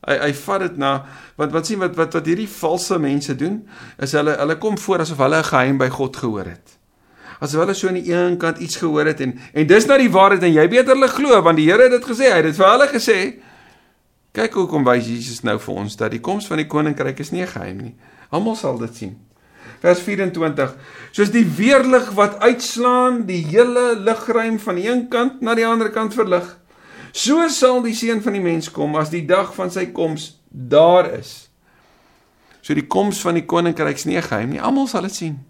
Hy 0.04 0.18
hy 0.18 0.32
vat 0.42 0.66
dit 0.66 0.78
na 0.82 0.92
want 1.38 1.54
wat 1.54 1.70
sien 1.70 1.80
wat 1.80 1.96
wat 1.96 2.18
wat 2.18 2.28
hierdie 2.28 2.50
valse 2.50 2.98
mense 3.00 3.36
doen 3.38 3.62
is 4.02 4.12
hulle 4.18 4.34
hulle 4.40 4.58
kom 4.60 4.76
voor 4.78 5.06
asof 5.06 5.22
hulle 5.22 5.38
'n 5.38 5.50
geheim 5.52 5.78
by 5.78 5.88
God 5.88 6.16
gehoor 6.16 6.50
het. 6.50 6.81
Asof 7.42 7.64
hulle 7.64 7.74
so 7.74 7.90
aan 7.90 7.98
die 7.98 8.12
een 8.12 8.36
kant 8.38 8.60
iets 8.62 8.78
gehoor 8.78 9.08
het 9.10 9.20
en 9.24 9.34
en 9.52 9.66
dis 9.66 9.86
nou 9.90 9.98
die 9.98 10.12
waarheid 10.12 10.44
en 10.46 10.54
jy 10.54 10.66
beter 10.70 10.94
hulle 10.94 11.10
glo 11.10 11.40
want 11.42 11.58
die 11.58 11.66
Here 11.66 11.88
het 11.88 11.96
dit 11.96 12.06
gesê, 12.06 12.30
hy 12.30 12.38
het 12.38 12.46
dit 12.52 12.58
vir 12.60 12.68
hulle 12.68 12.88
gesê. 12.92 13.18
Kyk 14.32 14.54
hoe 14.56 14.68
kom 14.70 14.86
wys 14.86 15.10
Jesus 15.10 15.42
nou 15.44 15.58
vir 15.60 15.82
ons 15.82 15.98
dat 15.98 16.14
die 16.14 16.22
koms 16.22 16.46
van 16.48 16.62
die 16.62 16.68
koninkryk 16.70 17.18
is 17.20 17.34
nie 17.34 17.44
geheim 17.44 17.82
nie. 17.82 17.94
Almal 18.30 18.56
sal 18.56 18.78
dit 18.80 18.94
sien. 18.96 19.18
Vers 19.82 20.00
24. 20.06 20.72
Soos 21.12 21.32
die 21.34 21.44
weerlig 21.58 22.12
wat 22.16 22.38
uitslaan 22.40 23.24
die 23.26 23.42
hele 23.50 23.96
lugruim 23.98 24.60
van 24.62 24.78
die 24.78 24.86
een 24.86 25.08
kant 25.12 25.42
na 25.42 25.56
die 25.58 25.66
ander 25.66 25.90
kant 25.92 26.14
verlig, 26.14 26.46
so 27.12 27.44
sal 27.52 27.82
die 27.84 27.96
seun 27.98 28.22
van 28.24 28.38
die 28.38 28.44
mens 28.44 28.70
kom 28.72 28.94
as 28.96 29.10
die 29.12 29.26
dag 29.26 29.50
van 29.58 29.74
sy 29.74 29.90
koms 29.92 30.36
daar 30.48 31.10
is. 31.18 31.50
So 32.62 32.78
die 32.78 32.86
koms 32.86 33.20
van 33.26 33.36
die 33.36 33.48
koninkryk 33.50 33.98
is 33.98 34.06
nie 34.06 34.22
geheim 34.22 34.54
nie. 34.54 34.62
Almal 34.62 34.86
sal 34.88 35.10
dit 35.10 35.18
sien. 35.18 35.40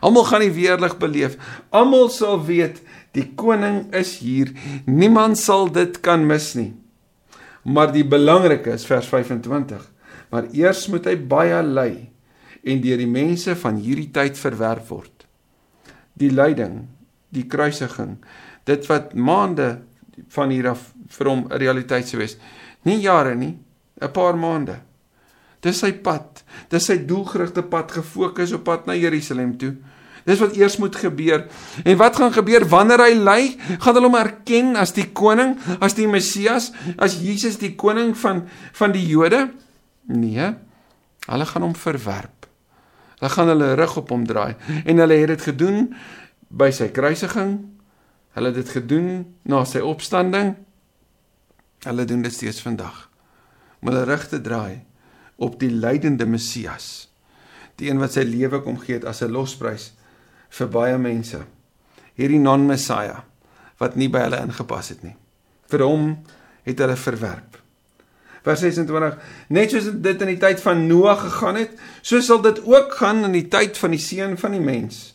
Almal 0.00 0.24
gaan 0.28 0.44
die 0.44 0.54
weerlig 0.54 0.96
beleef. 0.98 1.36
Almal 1.70 2.08
sal 2.10 2.40
weet 2.46 2.82
die 3.16 3.32
koning 3.38 3.86
is 3.96 4.18
hier. 4.20 4.52
Niemand 4.86 5.38
sal 5.38 5.70
dit 5.72 6.00
kan 6.04 6.26
mis 6.26 6.54
nie. 6.54 6.72
Maar 7.64 7.92
die 7.92 8.04
belangrike 8.04 8.74
is 8.74 8.86
vers 8.86 9.08
25. 9.10 9.82
Maar 10.30 10.50
eers 10.52 10.86
moet 10.92 11.06
hy 11.08 11.16
baie 11.16 11.62
ly 11.62 11.90
en 12.66 12.82
deur 12.82 12.98
die 12.98 13.10
mense 13.10 13.54
van 13.58 13.78
hierdie 13.82 14.10
tyd 14.14 14.38
verwerp 14.38 14.88
word. 14.90 15.26
Die 16.18 16.32
lyding, 16.32 16.86
die 17.30 17.46
kruisiging, 17.46 18.16
dit 18.66 18.88
wat 18.90 19.14
maande 19.14 19.76
van 20.34 20.50
hier 20.50 20.72
af 20.72 20.92
vir 21.18 21.28
hom 21.30 21.46
'n 21.46 21.58
realiteit 21.60 22.08
sou 22.08 22.18
wees. 22.18 22.36
Nie 22.84 23.00
jare 23.00 23.34
nie, 23.34 23.58
'n 24.00 24.12
paar 24.12 24.36
maande. 24.36 24.80
Dis 25.64 25.80
sy 25.82 25.92
pad. 26.04 26.42
Dis 26.72 26.88
sy 26.88 26.98
doelgerigte 27.08 27.64
pad 27.66 27.94
gefokus 27.96 28.54
op 28.56 28.66
pad 28.68 28.88
na 28.88 28.96
Jerusalem 28.98 29.56
toe. 29.60 29.74
Dis 30.26 30.40
wat 30.42 30.56
eers 30.58 30.76
moet 30.82 30.96
gebeur. 30.98 31.44
En 31.86 31.96
wat 32.00 32.16
gaan 32.18 32.32
gebeur 32.34 32.66
wanneer 32.68 33.04
hy 33.04 33.14
ly? 33.14 33.42
Gaan 33.78 33.94
hulle 33.94 34.08
hom 34.08 34.18
erken 34.18 34.74
as 34.78 34.92
die 34.96 35.06
koning, 35.14 35.54
as 35.78 35.94
die 35.94 36.08
Messias, 36.10 36.72
as 36.98 37.20
Jesus 37.22 37.60
die 37.62 37.76
koning 37.78 38.10
van 38.18 38.42
van 38.74 38.94
die 38.94 39.04
Jode? 39.06 39.46
Nee. 40.10 40.50
Hulle 41.26 41.46
gaan 41.46 41.66
hom 41.68 41.76
verwerp. 41.78 42.48
Hulle 43.20 43.30
gaan 43.32 43.52
hulle 43.54 43.74
rug 43.78 43.96
op 44.02 44.10
hom 44.12 44.26
draai 44.26 44.56
en 44.84 44.98
hulle 45.00 45.16
het 45.22 45.30
dit 45.32 45.46
gedoen 45.52 45.86
by 46.50 46.72
sy 46.74 46.90
kruisiging. 46.94 47.54
Hulle 48.36 48.50
het 48.50 48.58
dit 48.58 48.74
gedoen 48.80 49.08
na 49.48 49.62
sy 49.64 49.80
opstanding. 49.80 50.56
Hulle 51.86 52.04
doen 52.04 52.26
dit 52.26 52.34
steeds 52.34 52.60
vandag. 52.66 53.06
Om 53.80 53.92
hulle 53.92 54.04
rug 54.10 54.26
te 54.28 54.42
draai 54.42 54.82
op 55.36 55.58
die 55.60 55.70
lydende 55.70 56.26
Messias. 56.26 57.08
Die 57.76 57.90
een 57.90 58.00
wat 58.00 58.16
sy 58.16 58.24
lewe 58.24 58.62
kom 58.64 58.78
gee 58.80 59.00
as 59.04 59.22
'n 59.22 59.32
losprys 59.32 59.92
vir 60.48 60.68
baie 60.68 60.98
mense. 60.98 61.44
Hierdie 62.14 62.40
non-Messiah 62.40 63.20
wat 63.78 63.96
nie 63.96 64.08
by 64.08 64.18
hulle 64.18 64.40
ingepas 64.40 64.88
het 64.88 65.02
nie. 65.02 65.16
Vir 65.68 65.82
hom 65.82 66.24
het 66.64 66.78
hulle 66.78 66.96
verwerp. 66.96 67.58
Vers 68.42 68.60
26: 68.60 69.18
Net 69.48 69.70
soos 69.70 69.90
dit 69.92 70.20
in 70.22 70.26
die 70.26 70.38
tyd 70.38 70.60
van 70.60 70.86
Noag 70.86 71.20
gegaan 71.20 71.56
het, 71.56 71.70
so 72.02 72.20
sal 72.20 72.42
dit 72.42 72.60
ook 72.64 72.94
gaan 72.94 73.24
in 73.24 73.32
die 73.32 73.48
tyd 73.48 73.78
van 73.78 73.90
die 73.90 74.02
seun 74.02 74.38
van 74.38 74.50
die 74.50 74.60
mens. 74.60 75.14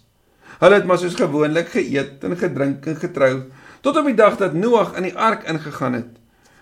Hulle 0.60 0.76
het 0.76 0.86
maar 0.86 1.00
soos 1.02 1.16
gewoonlik 1.16 1.72
geëet 1.74 2.24
en 2.24 2.38
gedrink 2.38 2.86
en 2.86 2.96
getrou 2.96 3.36
tot 3.82 3.98
op 3.98 4.06
die 4.06 4.16
dag 4.16 4.38
dat 4.38 4.54
Noag 4.54 4.94
in 5.00 5.10
die 5.10 5.16
ark 5.18 5.48
ingegaan 5.50 5.94
het. 5.94 6.12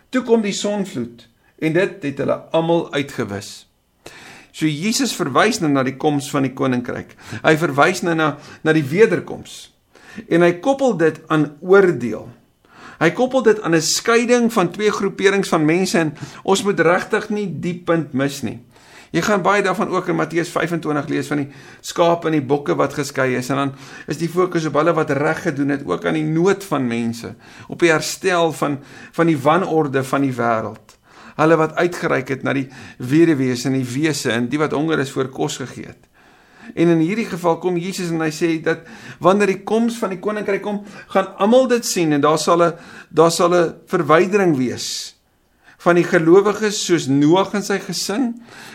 Toe 0.10 0.24
kom 0.24 0.42
die 0.42 0.56
sonvloed 0.56 1.29
en 1.60 1.74
dit 1.76 2.04
het 2.04 2.22
hulle 2.24 2.38
almal 2.56 2.88
uitgewis. 2.94 3.70
So 4.52 4.68
Jesus 4.68 5.14
verwys 5.16 5.62
nou 5.62 5.70
na 5.72 5.86
die 5.88 5.98
koms 6.00 6.30
van 6.34 6.48
die 6.48 6.56
koninkryk. 6.56 7.14
Hy 7.46 7.54
verwys 7.62 8.02
nou 8.04 8.16
na 8.18 8.34
na 8.66 8.74
die 8.76 8.86
wederkoms. 8.86 9.70
En 10.28 10.44
hy 10.44 10.56
koppel 10.64 10.98
dit 11.00 11.20
aan 11.32 11.52
oordeel. 11.62 12.28
Hy 13.00 13.12
koppel 13.16 13.46
dit 13.46 13.62
aan 13.64 13.76
'n 13.76 13.82
skeiding 13.82 14.50
van 14.52 14.72
twee 14.72 14.92
groeperings 14.92 15.50
van 15.50 15.66
mense 15.66 15.98
en 15.98 16.16
ons 16.44 16.64
moet 16.64 16.80
regtig 16.80 17.30
nie 17.30 17.48
die 17.48 17.76
punt 17.86 18.14
mis 18.14 18.42
nie. 18.42 18.60
Jy 19.12 19.22
gaan 19.22 19.42
baie 19.42 19.64
daarvan 19.64 19.90
ook 19.90 20.08
in 20.08 20.16
Matteus 20.16 20.50
25 20.50 21.08
lees 21.08 21.28
van 21.28 21.38
die 21.38 21.52
skape 21.82 22.28
en 22.28 22.34
die 22.34 22.46
bokke 22.46 22.76
wat 22.76 22.94
geskei 22.94 23.36
is 23.38 23.50
en 23.50 23.56
dan 23.56 23.74
is 24.08 24.18
die 24.18 24.30
fokus 24.30 24.66
op 24.66 24.74
hulle 24.74 24.94
wat 24.94 25.10
reg 25.10 25.42
gedoen 25.42 25.70
het, 25.70 25.86
ook 25.86 26.06
aan 26.06 26.14
die 26.14 26.28
nood 26.28 26.64
van 26.64 26.88
mense, 26.88 27.36
op 27.68 27.80
die 27.80 27.90
herstel 27.90 28.52
van 28.52 28.80
van 29.12 29.28
die 29.28 29.38
wanorde 29.38 30.04
van 30.04 30.22
die 30.22 30.34
wêreld 30.34 30.99
hulle 31.40 31.58
wat 31.60 31.76
uitgereik 31.80 32.30
het 32.36 32.44
na 32.44 32.54
die 32.54 32.68
weduwees 32.98 33.66
en 33.66 33.78
die 33.78 33.88
wese 33.88 34.32
en 34.36 34.50
die 34.52 34.60
wat 34.62 34.76
honger 34.76 35.00
is 35.00 35.14
voor 35.16 35.32
kos 35.34 35.60
gegee 35.64 35.92
het. 35.92 36.10
En 36.76 36.92
in 36.94 37.02
hierdie 37.02 37.26
geval 37.26 37.58
kom 37.64 37.78
Jesus 37.82 38.12
en 38.14 38.22
hy 38.22 38.32
sê 38.34 38.52
dat 38.62 38.84
wanneer 39.24 39.56
die 39.56 39.64
koms 39.66 39.98
van 39.98 40.14
die 40.14 40.22
koninkryk 40.22 40.62
kom, 40.62 40.84
gaan 41.14 41.32
almal 41.42 41.70
dit 41.72 41.86
sien 41.86 42.14
en 42.14 42.22
daar 42.22 42.38
sal 42.38 42.62
'n 42.64 42.74
daar 43.10 43.32
sal 43.32 43.56
'n 43.56 43.74
verwydering 43.88 44.58
wees 44.58 45.16
van 45.80 45.96
die 45.96 46.04
gelowiges 46.04 46.86
soos 46.86 47.08
Noag 47.08 47.54
en 47.54 47.64
sy 47.64 47.80
gesin 47.80 48.34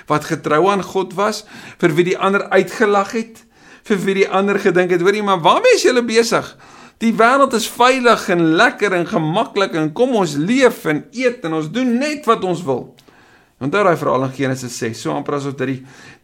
wat 0.09 0.25
getrou 0.25 0.71
aan 0.73 0.83
God 0.83 1.15
was, 1.15 1.45
vir 1.79 1.93
wie 1.97 2.05
die 2.05 2.19
ander 2.19 2.49
uitgelag 2.49 3.13
het, 3.13 3.45
vir 3.85 3.99
wie 4.07 4.15
die 4.15 4.29
ander 4.29 4.59
gedink 4.59 4.91
het, 4.91 5.05
hoorie 5.05 5.23
maar 5.23 5.43
waarmee 5.45 5.77
is 5.77 5.85
julle 5.85 6.03
besig? 6.03 6.57
Die 7.03 7.13
wêreld 7.17 7.55
is 7.59 7.67
veilig 7.71 8.29
en 8.31 8.43
lekker 8.59 8.95
en 8.95 9.07
gemaklik 9.09 9.75
en 9.79 9.93
kom 9.97 10.15
ons 10.21 10.37
leef 10.39 10.85
en 10.91 11.03
eet 11.13 11.45
en 11.45 11.59
ons 11.59 11.71
doen 11.71 11.91
net 11.99 12.27
wat 12.29 12.45
ons 12.47 12.63
wil. 12.67 12.87
Onthou 13.63 13.85
daai 13.87 13.97
verhaal 13.99 14.29
in 14.29 14.37
Genesis 14.37 14.77
6, 14.79 15.01
so 15.01 15.15
amper 15.15 15.39
asof 15.39 15.57
dit 15.59 15.73
die, 15.73 15.81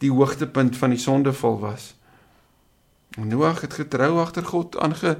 die 0.07 0.12
hoogtepunt 0.12 0.77
van 0.79 0.95
die 0.95 1.00
sondeval 1.00 1.59
was. 1.62 1.93
Noag 3.19 3.65
het 3.65 3.75
getrou 3.75 4.19
agter 4.23 4.47
God 4.47 4.79
aange 4.79 5.17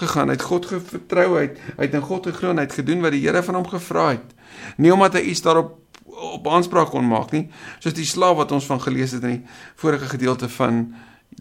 gegaan, 0.00 0.30
hy 0.32 0.36
het 0.38 0.46
God 0.46 0.66
vertrou, 0.70 1.26
hy 1.36 1.44
het, 1.44 1.60
hy 1.76 1.86
het 1.86 1.96
in 1.98 2.06
God 2.06 2.26
geglo 2.30 2.54
en 2.54 2.62
hy 2.62 2.66
het 2.66 2.78
gedoen 2.80 3.04
wat 3.04 3.14
die 3.14 3.22
Here 3.26 3.42
van 3.44 3.58
hom 3.60 3.68
gevra 3.68 4.08
het. 4.14 4.34
Nie 4.80 4.94
omdat 4.94 5.18
hy 5.18 5.26
iets 5.30 5.44
daarop 5.44 5.76
op 6.20 6.48
aanspraak 6.52 6.90
kon 6.92 7.06
maak 7.06 7.32
nie, 7.34 7.46
soos 7.80 7.96
die 7.96 8.08
slaaf 8.08 8.38
wat 8.40 8.52
ons 8.56 8.66
van 8.68 8.80
gelees 8.82 9.14
het 9.16 9.24
in 9.24 9.38
die 9.38 9.58
vorige 9.80 10.08
gedeelte 10.10 10.48
van 10.52 10.82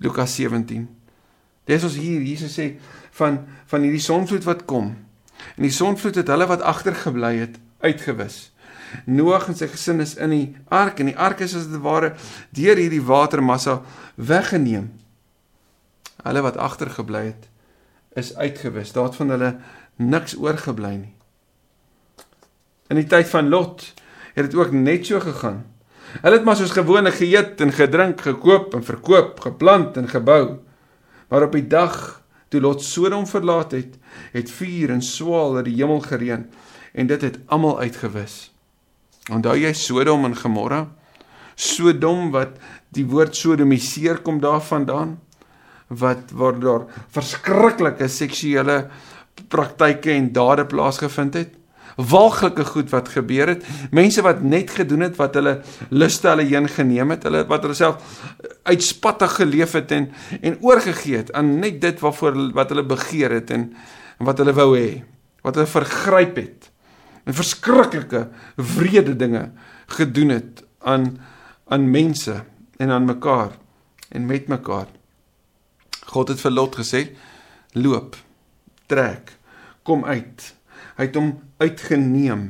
Lukas 0.04 0.36
17. 0.38 0.86
Dis 1.70 1.86
ons 1.86 1.98
hier, 2.00 2.22
Jesus 2.26 2.56
sê 2.58 2.72
van 3.12 3.46
van 3.70 3.86
hierdie 3.86 4.04
sonvloed 4.04 4.44
wat 4.44 4.66
kom. 4.66 4.96
En 5.56 5.64
die 5.64 5.74
sonvloed 5.74 6.16
het 6.16 6.28
hulle 6.28 6.48
wat 6.50 6.62
agtergebly 6.62 7.36
het 7.38 7.60
uitgewis. 7.80 8.50
Noag 9.06 9.48
en 9.48 9.56
sy 9.56 9.68
gesin 9.70 10.02
is 10.02 10.16
in 10.18 10.34
die 10.34 10.48
ark 10.74 11.00
en 11.00 11.12
die 11.12 11.18
ark 11.18 11.44
is 11.46 11.54
as 11.56 11.70
dit 11.70 11.82
ware 11.84 12.16
deur 12.56 12.80
hierdie 12.80 13.04
watermassa 13.06 13.82
weggeneem. 14.16 14.90
Hulle 16.26 16.44
wat 16.44 16.58
agtergebly 16.58 17.30
het 17.30 17.48
is 18.18 18.34
uitgewis. 18.36 18.92
Daar 18.92 19.12
het 19.12 19.16
van 19.16 19.30
hulle 19.30 19.52
niks 19.96 20.36
oorgebly 20.36 20.96
nie. 20.98 21.14
In 22.90 22.98
die 22.98 23.08
tyd 23.08 23.30
van 23.30 23.50
Lot 23.50 23.86
het 24.34 24.50
dit 24.50 24.56
ook 24.58 24.72
net 24.74 25.06
so 25.06 25.20
gegaan. 25.22 25.62
Hulle 26.24 26.40
het 26.40 26.46
maar 26.46 26.58
soos 26.58 26.74
gewoonlik 26.74 27.20
geëet 27.20 27.62
en 27.62 27.72
gedrink, 27.72 28.22
gekoop 28.26 28.74
en 28.74 28.84
verkoop, 28.84 29.40
geplant 29.40 29.98
en 29.98 30.10
gebou. 30.10 30.58
Maar 31.30 31.46
op 31.46 31.54
die 31.54 31.68
dag 31.68 32.19
toe 32.50 32.62
Lot 32.62 32.84
Sodom 32.84 33.28
verlaat 33.28 33.72
het, 33.78 33.98
het 34.34 34.52
vuur 34.52 34.94
en 34.94 35.04
swaal 35.06 35.60
uit 35.60 35.70
die 35.70 35.78
hemel 35.78 36.02
gereën 36.06 36.46
en 36.94 37.08
dit 37.08 37.22
het 37.22 37.38
almal 37.46 37.80
uitgewis. 37.80 38.50
Onthou 39.30 39.56
jy 39.58 39.74
Sodom 39.78 40.26
en 40.26 40.36
Gomorra? 40.38 40.88
Sodom 41.56 42.32
wat 42.34 42.58
die 42.96 43.06
woord 43.06 43.36
sodomiseer 43.38 44.24
kom 44.26 44.40
daarvandaan 44.42 45.20
wat 45.90 46.34
waar 46.38 46.58
daar 46.62 46.86
verskriklike 47.14 48.08
seksuele 48.08 48.84
praktyke 49.50 50.12
en 50.14 50.32
dade 50.34 50.66
plaasgevind 50.70 51.38
het 51.38 51.59
walglike 52.00 52.64
goed 52.66 52.90
wat 52.94 53.12
gebeur 53.12 53.52
het. 53.52 53.66
Mense 53.92 54.24
wat 54.24 54.42
net 54.42 54.72
gedoen 54.72 55.04
het 55.04 55.18
wat 55.20 55.36
hulle 55.36 55.60
luste 55.92 56.30
hulle 56.32 56.46
heen 56.48 56.68
geneem 56.72 57.12
het, 57.12 57.26
hulle 57.28 57.44
wat 57.50 57.66
hulle 57.66 57.76
self 57.76 58.20
uitspattig 58.70 59.36
geleef 59.42 59.76
het 59.76 59.92
en 59.96 60.10
en 60.42 60.58
oorgegee 60.64 61.18
het 61.24 61.32
aan 61.36 61.58
net 61.60 61.82
dit 61.82 62.00
waarvoor 62.00 62.38
wat 62.56 62.72
hulle 62.72 62.86
begeer 62.88 63.36
het 63.40 63.52
en, 63.52 63.70
en 64.20 64.30
wat 64.30 64.40
hulle 64.40 64.56
wou 64.56 64.72
hê, 64.78 65.02
wat 65.44 65.60
hulle 65.60 65.68
vergryp 65.68 66.40
het. 66.40 66.70
En 67.28 67.36
verskriklike 67.36 68.28
wrede 68.56 69.16
dinge 69.16 69.50
gedoen 70.00 70.38
het 70.38 70.64
aan 70.80 71.18
aan 71.70 71.92
mense 71.92 72.34
en 72.78 72.90
aan 72.90 73.06
mekaar 73.06 73.52
en 74.10 74.26
met 74.26 74.48
mekaar. 74.48 74.88
God 76.10 76.32
het 76.34 76.42
vir 76.42 76.52
Lot 76.52 76.80
gesê: 76.80 77.04
"Loop, 77.74 78.16
trek, 78.88 79.36
kom 79.84 80.06
uit." 80.06 80.59
Hy 81.00 81.08
het 81.08 81.16
hom 81.16 81.32
uitgeneem. 81.64 82.50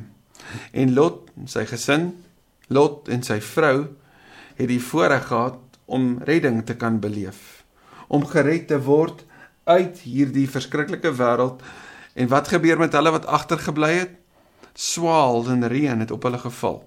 En 0.73 0.93
Lot 0.97 1.29
sy 1.45 1.67
gesin, 1.69 2.09
Lot 2.73 3.09
en 3.13 3.21
sy 3.25 3.37
vrou 3.45 3.75
het 4.57 4.67
die 4.69 4.81
voorreg 4.81 5.27
gehad 5.29 5.77
om 5.89 6.17
redding 6.25 6.63
te 6.65 6.75
kan 6.77 6.99
beleef, 7.01 7.63
om 8.09 8.25
gered 8.29 8.67
te 8.69 8.79
word 8.81 9.23
uit 9.69 10.01
hierdie 10.01 10.47
verskriklike 10.49 11.11
wêreld. 11.17 11.61
En 12.17 12.29
wat 12.29 12.49
gebeur 12.49 12.81
met 12.81 12.93
hulle 12.97 13.13
wat 13.13 13.29
agtergebly 13.29 13.91
het? 14.01 14.15
Swaal 14.73 15.45
en 15.53 15.67
reën 15.69 16.01
het 16.01 16.11
op 16.11 16.25
hulle 16.25 16.41
geval. 16.41 16.81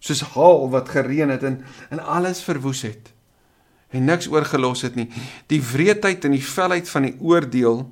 Soos 0.00 0.22
haal 0.34 0.68
wat 0.72 0.92
gereën 0.92 1.32
het 1.32 1.44
en 1.44 1.62
en 1.90 2.00
alles 2.00 2.42
verwoes 2.44 2.84
het. 2.84 3.12
En 3.90 4.04
niks 4.04 4.28
oorgelos 4.28 4.84
het 4.86 4.94
nie. 4.94 5.08
Die 5.48 5.62
wreedheid 5.64 6.24
en 6.24 6.36
die 6.36 6.44
felheid 6.44 6.88
van 6.88 7.08
die 7.08 7.16
oordeel 7.20 7.88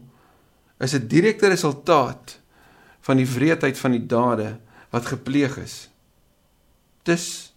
is 0.78 0.94
'n 0.94 1.08
direkte 1.08 1.48
resultaat 1.48 2.37
van 3.08 3.20
die 3.20 3.28
wreedheid 3.28 3.78
van 3.80 3.96
die 3.96 4.04
dade 4.04 4.58
wat 4.92 5.08
gepleeg 5.08 5.56
is 5.60 5.86
Dis 7.08 7.54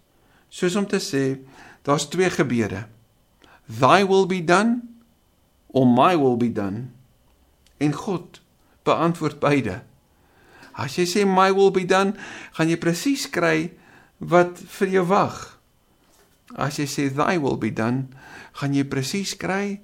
soos 0.51 0.75
om 0.79 0.87
te 0.87 0.99
sê 1.03 1.41
daar's 1.87 2.07
twee 2.11 2.29
gebede. 2.31 2.85
Thy 3.67 4.03
will 4.07 4.27
be 4.27 4.41
done 4.43 4.81
or 5.67 5.87
my 5.87 6.15
will 6.15 6.37
be 6.37 6.51
done. 6.51 6.89
En 7.79 7.93
God 7.93 8.41
beantwoord 8.87 9.39
beide. 9.43 9.81
As 10.71 10.95
jy 10.95 11.05
sê 11.07 11.25
my 11.27 11.49
will 11.55 11.71
be 11.75 11.85
done, 11.87 12.15
gaan 12.55 12.71
jy 12.71 12.79
presies 12.79 13.27
kry 13.31 13.71
wat 14.19 14.59
vir 14.79 14.95
jou 14.99 15.05
wag. 15.09 15.39
As 16.55 16.79
jy 16.79 16.87
sê 16.87 17.07
thy 17.11 17.37
will 17.41 17.59
be 17.59 17.71
done, 17.75 18.07
gaan 18.59 18.75
jy 18.75 18.85
presies 18.87 19.35
kry 19.39 19.81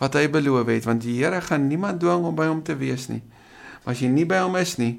wat 0.00 0.16
hy 0.16 0.30
beloof 0.32 0.68
het 0.72 0.86
want 0.88 1.04
die 1.04 1.18
Here 1.18 1.42
gaan 1.44 1.68
niemand 1.68 2.00
dwing 2.00 2.24
om 2.24 2.36
by 2.36 2.48
hom 2.48 2.64
te 2.64 2.76
wees 2.80 3.10
nie. 3.12 3.20
Maar 3.84 3.96
as 3.96 4.00
jy 4.00 4.08
nie 4.12 4.26
by 4.28 4.40
hom 4.44 4.56
is 4.60 4.78
nie, 4.80 4.94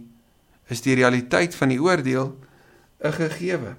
is 0.71 0.81
die 0.81 0.95
realiteit 0.95 1.55
van 1.55 1.69
die 1.73 1.81
oordeel 1.81 2.37
'n 3.03 3.13
gegewe. 3.13 3.75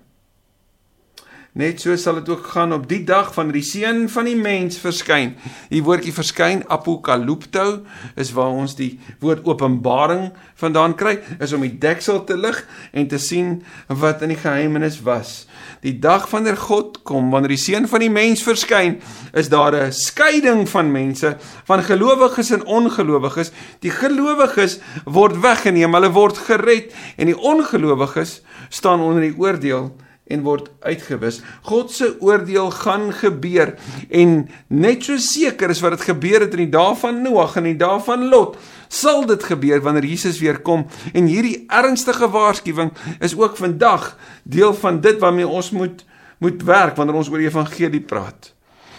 Net 1.53 1.83
so 1.83 1.93
sal 2.01 2.17
dit 2.17 2.31
ook 2.33 2.47
gaan 2.55 2.71
op 2.73 2.87
die 2.89 3.03
dag 3.05 3.27
van 3.35 3.51
die 3.53 3.61
seun 3.61 4.07
van 4.09 4.25
die 4.25 4.39
mens 4.41 4.79
verskyn. 4.81 5.35
Die 5.69 5.83
woordjie 5.85 6.15
verskyn 6.17 6.63
apokalupto 6.73 7.83
is 8.17 8.31
waar 8.33 8.55
ons 8.57 8.73
die 8.79 8.95
woord 9.21 9.43
openbaring 9.45 10.31
vandaan 10.57 10.95
kry, 10.97 11.19
is 11.45 11.53
om 11.53 11.61
die 11.61 11.75
deksel 11.77 12.23
te 12.25 12.39
lig 12.41 12.57
en 12.97 13.05
te 13.11 13.21
sien 13.21 13.59
wat 14.01 14.25
in 14.25 14.33
die 14.33 14.39
geheimenis 14.41 14.97
was. 15.05 15.43
Die 15.85 15.93
dag 16.01 16.25
wanneer 16.31 16.57
God 16.57 17.03
kom, 17.05 17.29
wanneer 17.35 17.53
die 17.53 17.61
seun 17.61 17.89
van 17.91 18.01
die 18.01 18.09
mens 18.13 18.41
verskyn, 18.47 19.03
is 19.37 19.51
daar 19.53 19.77
'n 19.77 19.93
skeiding 19.93 20.65
van 20.69 20.89
mense, 20.89 21.37
van 21.69 21.83
gelowiges 21.85 22.51
en 22.51 22.65
ongelowiges. 22.65 23.53
Die 23.81 23.93
gelowiges 23.93 24.81
word 25.05 25.37
weggeneem, 25.37 25.93
hulle 25.93 26.13
word 26.17 26.39
gered 26.39 26.95
en 27.19 27.27
die 27.27 27.37
ongelowiges 27.37 28.41
staan 28.71 29.01
onder 29.01 29.21
die 29.21 29.37
oordeel 29.37 29.93
en 30.33 30.45
word 30.47 30.71
uitgewis. 30.81 31.41
God 31.69 31.93
se 31.93 32.13
oordeel 32.21 32.71
gaan 32.83 33.11
gebeur 33.17 33.75
en 34.11 34.37
net 34.69 35.05
so 35.07 35.21
seker 35.21 35.73
is 35.73 35.83
wat 35.85 35.99
dit 35.99 36.07
gebeur 36.11 36.47
het 36.47 36.57
in 36.57 36.65
die 36.67 36.73
dae 36.73 36.95
van 36.99 37.21
Noag 37.25 37.59
en 37.61 37.69
die 37.71 37.79
dae 37.79 38.01
van 38.07 38.29
Lot, 38.33 38.57
sal 38.93 39.27
dit 39.29 39.45
gebeur 39.45 39.83
wanneer 39.85 40.09
Jesus 40.09 40.41
weer 40.43 40.61
kom. 40.65 40.87
En 41.13 41.29
hierdie 41.31 41.65
ernstige 41.69 42.29
waarskuwing 42.33 42.93
is 43.21 43.37
ook 43.39 43.57
vandag 43.61 44.15
deel 44.43 44.75
van 44.75 45.01
dit 45.05 45.21
waarmee 45.23 45.49
ons 45.49 45.71
moet 45.77 46.05
moet 46.43 46.63
werk 46.67 46.97
wanneer 46.99 47.21
ons 47.21 47.29
oor 47.31 47.39
die 47.39 47.47
evangelie 47.47 48.03
praat. 48.03 48.51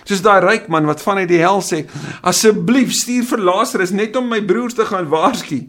Soos 0.08 0.22
daai 0.24 0.42
ryk 0.44 0.70
man 0.72 0.88
wat 0.88 1.04
vanuit 1.04 1.30
die 1.32 1.42
hel 1.42 1.62
sê, 1.64 1.84
asseblief 2.24 2.92
stuur 2.96 3.26
vir 3.30 3.44
Lazarus 3.50 3.92
net 3.96 4.16
om 4.20 4.30
my 4.32 4.42
broers 4.48 4.76
te 4.78 4.86
gaan 4.88 5.10
waarsku. 5.12 5.62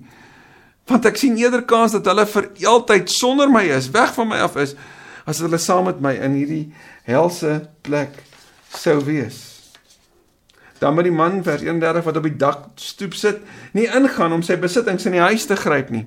Want 0.91 1.07
ek 1.09 1.19
sien 1.19 1.39
eerder 1.41 1.65
kans 1.67 1.95
dat 1.95 2.07
hulle 2.11 2.27
vir 2.31 2.51
altyd 2.71 3.11
sonder 3.11 3.51
my 3.51 3.65
is, 3.77 3.89
weg 3.95 4.13
van 4.17 4.31
my 4.31 4.43
af 4.45 4.59
is, 4.61 4.75
as 5.25 5.41
hulle 5.45 5.59
saam 5.59 5.89
met 5.89 6.01
my 6.05 6.15
in 6.21 6.37
hierdie 6.39 6.65
helse 7.09 7.61
plek 7.87 8.21
sou 8.75 8.99
wees. 9.07 9.43
Dan 10.83 10.97
moet 10.97 11.09
die 11.09 11.15
man 11.15 11.41
vers 11.47 11.63
31 11.63 12.05
wat 12.05 12.19
op 12.21 12.27
die 12.27 12.37
dak 12.37 12.67
stoep 12.81 13.15
sit, 13.17 13.41
nie 13.73 13.87
ingaan 13.87 14.35
om 14.37 14.43
sy 14.45 14.59
besittings 14.61 15.07
in 15.09 15.17
die 15.17 15.25
huis 15.25 15.47
te 15.49 15.57
gryp 15.57 15.93
nie. 15.95 16.05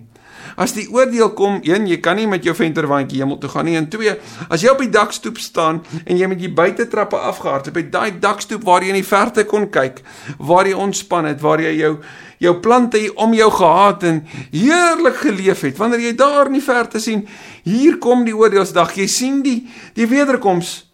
As 0.58 0.74
die 0.76 0.86
oordeel 0.94 1.32
kom, 1.38 1.60
een, 1.66 1.88
jy 1.90 1.98
kan 2.04 2.18
nie 2.20 2.28
met 2.30 2.46
jou 2.46 2.54
venterwandjie 2.56 3.20
hemel 3.22 3.40
toe 3.42 3.50
gaan 3.52 3.68
nie 3.68 3.76
en 3.80 3.90
twee, 3.92 4.14
as 4.48 4.64
jy 4.64 4.72
op 4.72 4.84
die 4.84 4.92
dakstoep 4.94 5.42
staan 5.42 5.82
en 6.06 6.20
jy 6.20 6.30
met 6.30 6.40
die 6.42 6.52
buitetrappe 6.54 7.20
afgehard 7.30 7.70
op 7.72 7.80
daai 7.92 8.20
dakstoep 8.22 8.64
waar 8.68 8.86
jy 8.86 8.94
in 8.94 9.00
die 9.02 9.08
verte 9.08 9.48
kon 9.50 9.68
kyk, 9.74 10.04
waar 10.38 10.70
jy 10.70 10.78
ontspan 10.78 11.28
het, 11.30 11.42
waar 11.44 11.64
jy 11.64 11.74
jou 11.82 11.98
jou 12.38 12.54
plante 12.64 13.00
om 13.16 13.34
jou 13.34 13.50
gehad 13.52 14.04
en 14.04 14.22
heerlik 14.52 15.16
geleef 15.24 15.64
het. 15.66 15.78
Wanneer 15.78 16.04
jy 16.08 16.14
daar 16.18 16.52
in 16.52 16.60
die 16.60 16.64
verte 16.64 17.02
sien, 17.02 17.26
hier 17.64 17.98
kom 17.98 18.26
die 18.28 18.36
oordeelsdag, 18.36 18.96
jy 18.98 19.08
sien 19.12 19.42
die 19.46 19.60
die 19.98 20.08
wederkoms, 20.10 20.88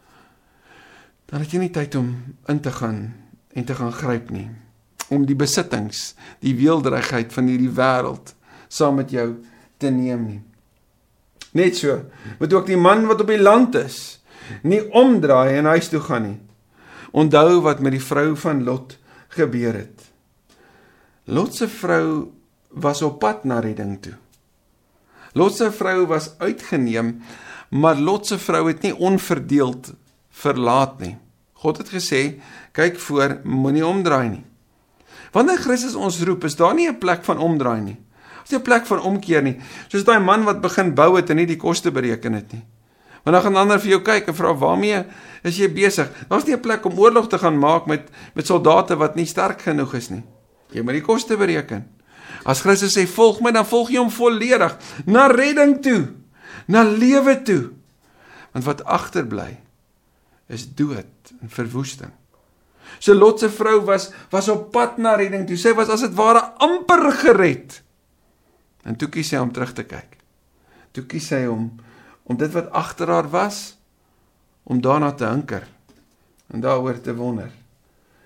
dan 1.32 1.44
het 1.44 1.54
jy 1.54 1.64
nie 1.64 1.74
tyd 1.74 1.96
om 2.00 2.14
in 2.52 2.62
te 2.62 2.72
gaan 2.72 3.14
en 3.54 3.66
te 3.66 3.76
gaan 3.76 3.94
gryp 3.94 4.30
nie 4.34 4.50
om 5.14 5.26
die 5.28 5.38
besittings, 5.38 6.14
die 6.42 6.56
weelderigheid 6.58 7.34
van 7.36 7.50
hierdie 7.52 7.72
wêreld 7.76 8.34
saam 8.72 8.98
met 9.02 9.12
jou 9.14 9.28
te 9.82 9.92
neem 9.94 10.24
nie. 10.26 10.40
Net 11.54 11.78
so, 11.78 12.00
moet 12.40 12.54
ook 12.54 12.70
die 12.70 12.80
man 12.80 13.06
wat 13.10 13.22
op 13.22 13.30
die 13.30 13.42
land 13.42 13.76
is, 13.78 13.98
nie 14.66 14.82
omdraai 14.96 15.60
en 15.60 15.70
huis 15.74 15.92
toe 15.92 16.02
gaan 16.02 16.26
nie. 16.26 16.40
Onthou 17.14 17.62
wat 17.66 17.84
met 17.86 17.94
die 17.94 18.02
vrou 18.02 18.34
van 18.40 18.64
Lot 18.66 18.98
gebeur 19.36 19.78
het. 19.78 20.03
Lot 21.26 21.56
se 21.56 21.68
vrou 21.68 22.32
was 22.70 23.02
op 23.02 23.20
pad 23.20 23.44
na 23.44 23.60
redding 23.60 24.02
toe. 24.02 24.14
Lot 25.34 25.56
se 25.56 25.72
vrou 25.72 26.06
was 26.06 26.34
uitgeneem, 26.38 27.22
maar 27.70 27.96
Lot 27.96 28.28
se 28.28 28.38
vrou 28.38 28.68
het 28.68 28.82
nie 28.82 28.96
onverdeeld 28.96 29.94
verlaat 30.30 31.00
nie. 31.00 31.16
God 31.64 31.78
het 31.80 31.94
gesê, 31.94 32.42
kyk 32.76 33.00
voor, 33.00 33.40
moenie 33.44 33.86
omdraai 33.88 34.30
nie. 34.30 34.44
Wanneer 35.32 35.62
Christus 35.64 35.96
ons 35.96 36.20
roep, 36.28 36.44
is 36.44 36.56
daar 36.60 36.76
nie 36.76 36.90
'n 36.90 36.98
plek 36.98 37.24
van 37.24 37.38
omdraai 37.38 37.82
nie. 37.82 37.98
Is 38.44 38.52
nie 38.52 38.60
'n 38.60 38.64
plek 38.64 38.86
van 38.86 39.02
omkeer 39.02 39.42
nie. 39.42 39.62
Soos 39.88 40.04
daai 40.04 40.20
man 40.20 40.44
wat 40.44 40.62
begin 40.62 40.94
bou 40.94 41.16
het 41.16 41.30
en 41.30 41.36
nie 41.36 41.46
die 41.46 41.58
koste 41.58 41.92
bereken 41.92 42.34
het 42.34 42.52
nie. 42.52 42.66
Want 43.24 43.36
dan 43.36 43.42
gaan 43.42 43.56
ander 43.56 43.80
vir 43.80 43.90
jou 43.90 44.02
kyk 44.02 44.28
en 44.28 44.36
vra 44.36 44.54
waarmee 44.54 45.06
is 45.44 45.58
jy 45.58 45.74
besig? 45.74 46.10
Daar's 46.28 46.46
nie 46.46 46.56
'n 46.56 46.62
plek 46.62 46.86
om 46.86 47.00
oorlog 47.00 47.28
te 47.28 47.38
gaan 47.38 47.60
maak 47.60 47.86
met 47.86 48.10
met 48.36 48.46
soldate 48.46 48.96
wat 48.96 49.16
nie 49.16 49.26
sterk 49.26 49.62
genoeg 49.62 49.94
is 49.94 50.10
nie. 50.10 50.24
Jy 50.74 50.82
moet 50.82 50.98
die 50.98 51.06
koste 51.06 51.38
bereken. 51.38 51.86
As 52.50 52.64
Christus 52.66 52.96
sê 52.98 53.06
volg 53.08 53.40
my, 53.44 53.54
dan 53.56 53.68
volg 53.68 53.94
jy 53.94 54.02
hom 54.02 54.12
volledig 54.12 54.74
na 55.08 55.28
redding 55.32 55.78
toe, 55.84 56.10
na 56.68 56.84
lewe 56.88 57.38
toe. 57.46 57.62
Want 58.54 58.68
wat 58.68 58.84
agterbly 58.84 59.56
is 60.52 60.66
dood 60.76 61.34
en 61.40 61.52
verwoesting. 61.52 62.12
So 63.00 63.16
Lot 63.16 63.42
se 63.42 63.50
vrou 63.50 63.80
was 63.88 64.12
was 64.32 64.50
op 64.52 64.72
pad 64.76 65.00
na 65.02 65.16
redding 65.20 65.48
toe. 65.48 65.58
Sy 65.58 65.74
was 65.78 65.92
as 65.94 66.04
dit 66.06 66.14
ware 66.18 66.44
amper 66.64 67.10
gered. 67.24 67.80
En 68.84 68.98
toe 69.00 69.10
kies 69.10 69.32
sy 69.32 69.40
om 69.40 69.54
terug 69.56 69.74
te 69.76 69.86
kyk. 69.88 70.20
Toe 70.94 71.06
kies 71.10 71.32
sy 71.32 71.46
om 71.50 71.72
om 72.24 72.38
dit 72.40 72.52
wat 72.56 72.70
agter 72.72 73.10
haar 73.12 73.28
was 73.28 73.74
om 74.64 74.80
daarna 74.80 75.12
te 75.12 75.28
hinker 75.28 75.66
en 76.54 76.62
daaroor 76.64 77.02
te 77.04 77.16
wonder. 77.16 77.52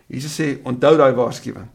Jesus 0.07 0.35
sê 0.39 0.49
onthou 0.67 0.95
daai 0.99 1.13
waarskuwing. 1.17 1.67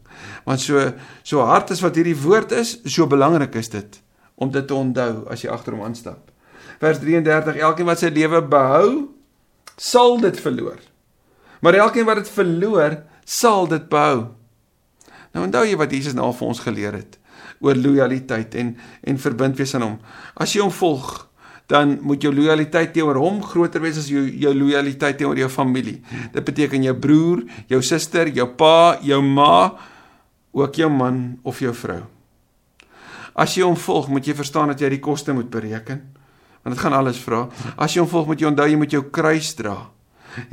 Want 0.47 0.61
so 0.61 0.81
so 1.23 1.45
hard 1.45 1.71
as 1.71 1.81
wat 1.85 1.97
hierdie 1.99 2.17
woord 2.17 2.53
is, 2.57 2.79
so 2.89 3.07
belangrik 3.09 3.55
is 3.59 3.69
dit 3.73 3.99
om 4.41 4.49
dit 4.51 4.65
te 4.67 4.75
onthou 4.75 5.27
as 5.31 5.43
jy 5.43 5.51
agter 5.53 5.75
hom 5.75 5.85
aanstap. 5.85 6.31
Vers 6.81 6.99
33: 6.99 7.61
Elkeen 7.61 7.87
wat 7.87 8.01
sy 8.01 8.09
lewe 8.13 8.41
behou, 8.41 9.13
sal 9.77 10.17
dit 10.21 10.39
verloor. 10.41 10.81
Maar 11.63 11.79
elkeen 11.85 12.07
wat 12.09 12.23
dit 12.23 12.31
verloor, 12.33 12.97
sal 13.23 13.69
dit 13.71 13.85
behou. 13.89 14.33
Nou 15.33 15.45
onthou 15.47 15.63
jy 15.65 15.77
wat 15.79 15.93
Jesus 15.93 16.15
nou 16.17 16.31
vir 16.35 16.49
ons 16.49 16.63
geleer 16.65 16.97
het 16.97 17.19
oor 17.63 17.77
lojaliteit 17.79 18.55
en 18.59 18.73
en 19.07 19.19
verbind 19.21 19.57
wees 19.57 19.71
aan 19.77 19.85
hom. 19.85 19.95
As 20.35 20.51
jy 20.53 20.61
hom 20.61 20.73
volg, 20.73 21.29
dan 21.71 21.97
moet 22.01 22.21
jou 22.21 22.33
lojaliteit 22.35 22.91
teenoor 22.93 23.17
hom 23.21 23.41
groter 23.43 23.81
wees 23.81 23.97
as 23.97 24.09
jou 24.11 24.23
jou 24.27 24.53
lojaliteit 24.53 25.17
teenoor 25.17 25.39
jou 25.39 25.49
familie. 25.49 26.01
Dit 26.33 26.43
beteken 26.45 26.83
jou 26.83 26.95
broer, 26.95 27.43
jou 27.71 27.81
suster, 27.81 28.29
jou 28.35 28.47
pa, 28.57 28.99
jou 29.01 29.21
ma, 29.23 29.71
ook 30.53 30.75
jou 30.75 30.89
man 30.91 31.39
of 31.43 31.61
jou 31.63 31.73
vrou. 31.73 32.01
As 33.33 33.55
jy 33.57 33.65
hom 33.65 33.77
volg, 33.79 34.11
moet 34.13 34.27
jy 34.27 34.35
verstaan 34.37 34.69
dat 34.69 34.81
jy 34.83 34.91
die 34.93 35.01
koste 35.01 35.33
moet 35.33 35.49
bereken. 35.49 36.03
Want 36.63 36.75
dit 36.75 36.83
gaan 36.83 36.93
alles 36.95 37.17
vra. 37.19 37.47
As 37.75 37.95
jy 37.95 38.03
hom 38.03 38.11
volg, 38.11 38.29
moet 38.29 38.43
jy 38.43 38.51
onthou 38.51 38.67
jy 38.69 38.77
moet 38.79 38.93
jou 38.93 39.03
kruis 39.09 39.49
dra. 39.57 39.77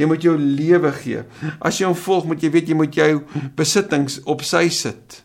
Jy 0.01 0.09
moet 0.09 0.25
jou 0.25 0.35
lewe 0.37 0.92
gee. 1.01 1.25
As 1.61 1.79
jy 1.81 1.88
hom 1.88 1.96
volg, 1.96 2.27
moet 2.31 2.42
jy 2.42 2.51
weet 2.53 2.73
jy 2.73 2.79
moet 2.79 2.96
jou 2.96 3.20
besittings 3.57 4.18
op 4.29 4.44
sy 4.46 4.66
sit. 4.73 5.20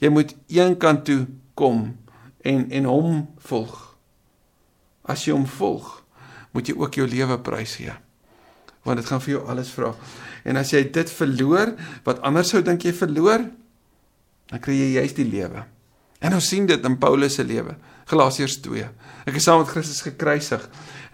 Jy 0.00 0.12
moet 0.12 0.34
een 0.52 0.76
kant 0.80 1.04
toe 1.08 1.24
kom 1.56 1.90
en 2.44 2.66
en 2.70 2.88
hom 2.88 3.26
volg. 3.48 3.85
As 5.06 5.24
jy 5.26 5.34
hom 5.36 5.46
volg, 5.46 6.02
moet 6.52 6.68
jy 6.68 6.76
ook 6.78 6.98
jou 6.98 7.06
lewe 7.08 7.38
prys 7.46 7.76
gee. 7.78 7.94
Want 8.86 9.00
dit 9.00 9.08
gaan 9.08 9.22
vir 9.22 9.36
jou 9.36 9.44
alles 9.50 9.70
vra. 9.74 9.92
En 10.46 10.58
as 10.60 10.72
jy 10.72 10.82
dit 10.94 11.10
verloor, 11.10 11.74
wat 12.06 12.22
anders 12.26 12.50
sou 12.52 12.62
dink 12.62 12.86
jy 12.86 12.94
verloor, 12.96 13.44
dan 14.50 14.62
kry 14.62 14.76
jy 14.78 14.92
juist 15.00 15.18
die 15.18 15.26
lewe. 15.26 15.64
En 16.22 16.36
ons 16.36 16.48
sien 16.48 16.66
dit 16.66 16.88
in 16.88 16.98
Paulus 16.98 17.36
se 17.36 17.44
lewe. 17.44 17.74
Galasiërs 18.06 18.60
2. 18.64 18.86
Ek 19.26 19.38
is 19.38 19.46
saam 19.46 19.60
met 19.62 19.70
Christus 19.72 20.04
gekruisig. 20.06 20.62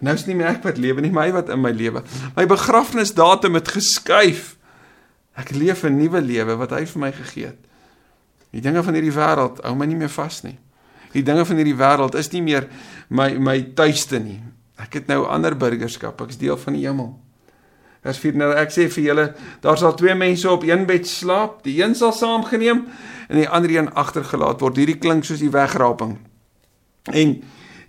Nou 0.05 0.13
is 0.15 0.27
nie 0.27 0.35
meer 0.37 0.53
ek 0.53 0.65
wat 0.67 0.79
lewe 0.81 1.01
nie, 1.01 1.11
maar 1.13 1.27
hy 1.27 1.35
wat 1.39 1.49
in 1.53 1.61
my 1.63 1.73
lewe. 1.73 2.03
My 2.37 2.45
begrafnisdatum 2.49 3.57
het 3.57 3.73
geskuif. 3.73 4.53
Ek 5.35 5.51
leef 5.57 5.83
'n 5.83 5.97
nuwe 5.97 6.21
lewe 6.21 6.55
wat 6.55 6.71
hy 6.71 6.85
vir 6.85 6.99
my 7.01 7.11
gegee 7.11 7.45
het. 7.45 7.59
Die 8.51 8.61
dinge 8.61 8.83
van 8.83 8.93
hierdie 8.93 9.15
wêreld 9.15 9.61
hou 9.65 9.75
my 9.75 9.85
nie 9.85 9.97
meer 9.97 10.13
vas 10.13 10.43
nie. 10.43 10.59
Die 11.13 11.23
dinge 11.23 11.45
van 11.45 11.59
hierdie 11.59 11.77
wêreld 11.77 12.17
is 12.19 12.31
nie 12.33 12.41
meer 12.41 12.67
my 13.09 13.33
my 13.37 13.59
tuiste 13.77 14.19
nie. 14.19 14.39
Ek 14.81 14.93
het 14.93 15.07
nou 15.07 15.23
ander 15.29 15.55
burgerskap. 15.55 16.21
Ek 16.21 16.33
is 16.33 16.41
deel 16.41 16.57
van 16.57 16.73
die 16.73 16.85
hemel. 16.87 17.13
Vers 18.03 18.19
4 18.19 18.35
nou 18.35 18.51
ek 18.51 18.73
sê 18.73 18.89
vir 18.91 19.03
julle, 19.03 19.25
daar 19.63 19.77
sal 19.79 19.93
twee 19.95 20.15
mense 20.15 20.49
op 20.49 20.65
een 20.67 20.85
bed 20.85 21.07
slaap. 21.07 21.61
Die 21.63 21.77
een 21.79 21.95
sal 21.95 22.11
saamgeneem 22.11 22.85
en 23.29 23.37
die 23.39 23.47
ander 23.47 23.71
een 23.71 23.93
agtergelaat 23.93 24.59
word. 24.59 24.81
Hierdie 24.81 24.99
klink 24.99 25.23
soos 25.23 25.39
die 25.39 25.53
wegraping. 25.53 26.17
En 27.13 27.37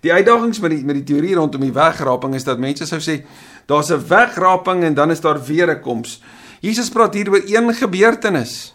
Die 0.05 0.13
uitdagings 0.13 0.59
met 0.61 0.69
die 0.69 0.83
met 0.85 0.99
die 0.99 1.07
teorie 1.07 1.33
rondom 1.33 1.63
die 1.65 1.73
wegraping 1.73 2.35
is 2.37 2.43
dat 2.45 2.61
mense 2.61 2.85
sou 2.85 2.99
sê 3.01 3.23
daar's 3.65 3.89
'n 3.89 4.05
wegraping 4.07 4.83
en 4.83 4.93
dan 4.93 5.11
is 5.11 5.21
daar 5.21 5.41
weer 5.45 5.71
'n 5.71 5.81
koms. 5.81 6.21
Jesus 6.61 6.89
praat 6.89 7.13
hier 7.13 7.29
oor 7.29 7.41
een 7.45 7.73
gebeurtenis. 7.73 8.74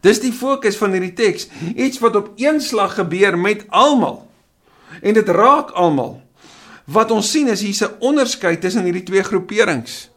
Dis 0.00 0.20
die 0.22 0.32
fokus 0.32 0.76
van 0.78 0.94
hierdie 0.94 1.14
teks, 1.18 1.48
iets 1.74 1.98
wat 1.98 2.16
op 2.16 2.30
een 2.36 2.60
slag 2.60 2.94
gebeur 2.94 3.38
met 3.38 3.64
almal. 3.68 4.22
En 5.02 5.14
dit 5.14 5.28
raak 5.28 5.70
almal. 5.70 6.20
Wat 6.88 7.10
ons 7.10 7.30
sien 7.30 7.48
is 7.48 7.60
hier's 7.60 7.82
'n 7.82 7.98
onderskeid 7.98 8.60
tussen 8.60 8.84
hierdie 8.84 9.02
twee 9.02 9.22
groeperings. 9.22 10.10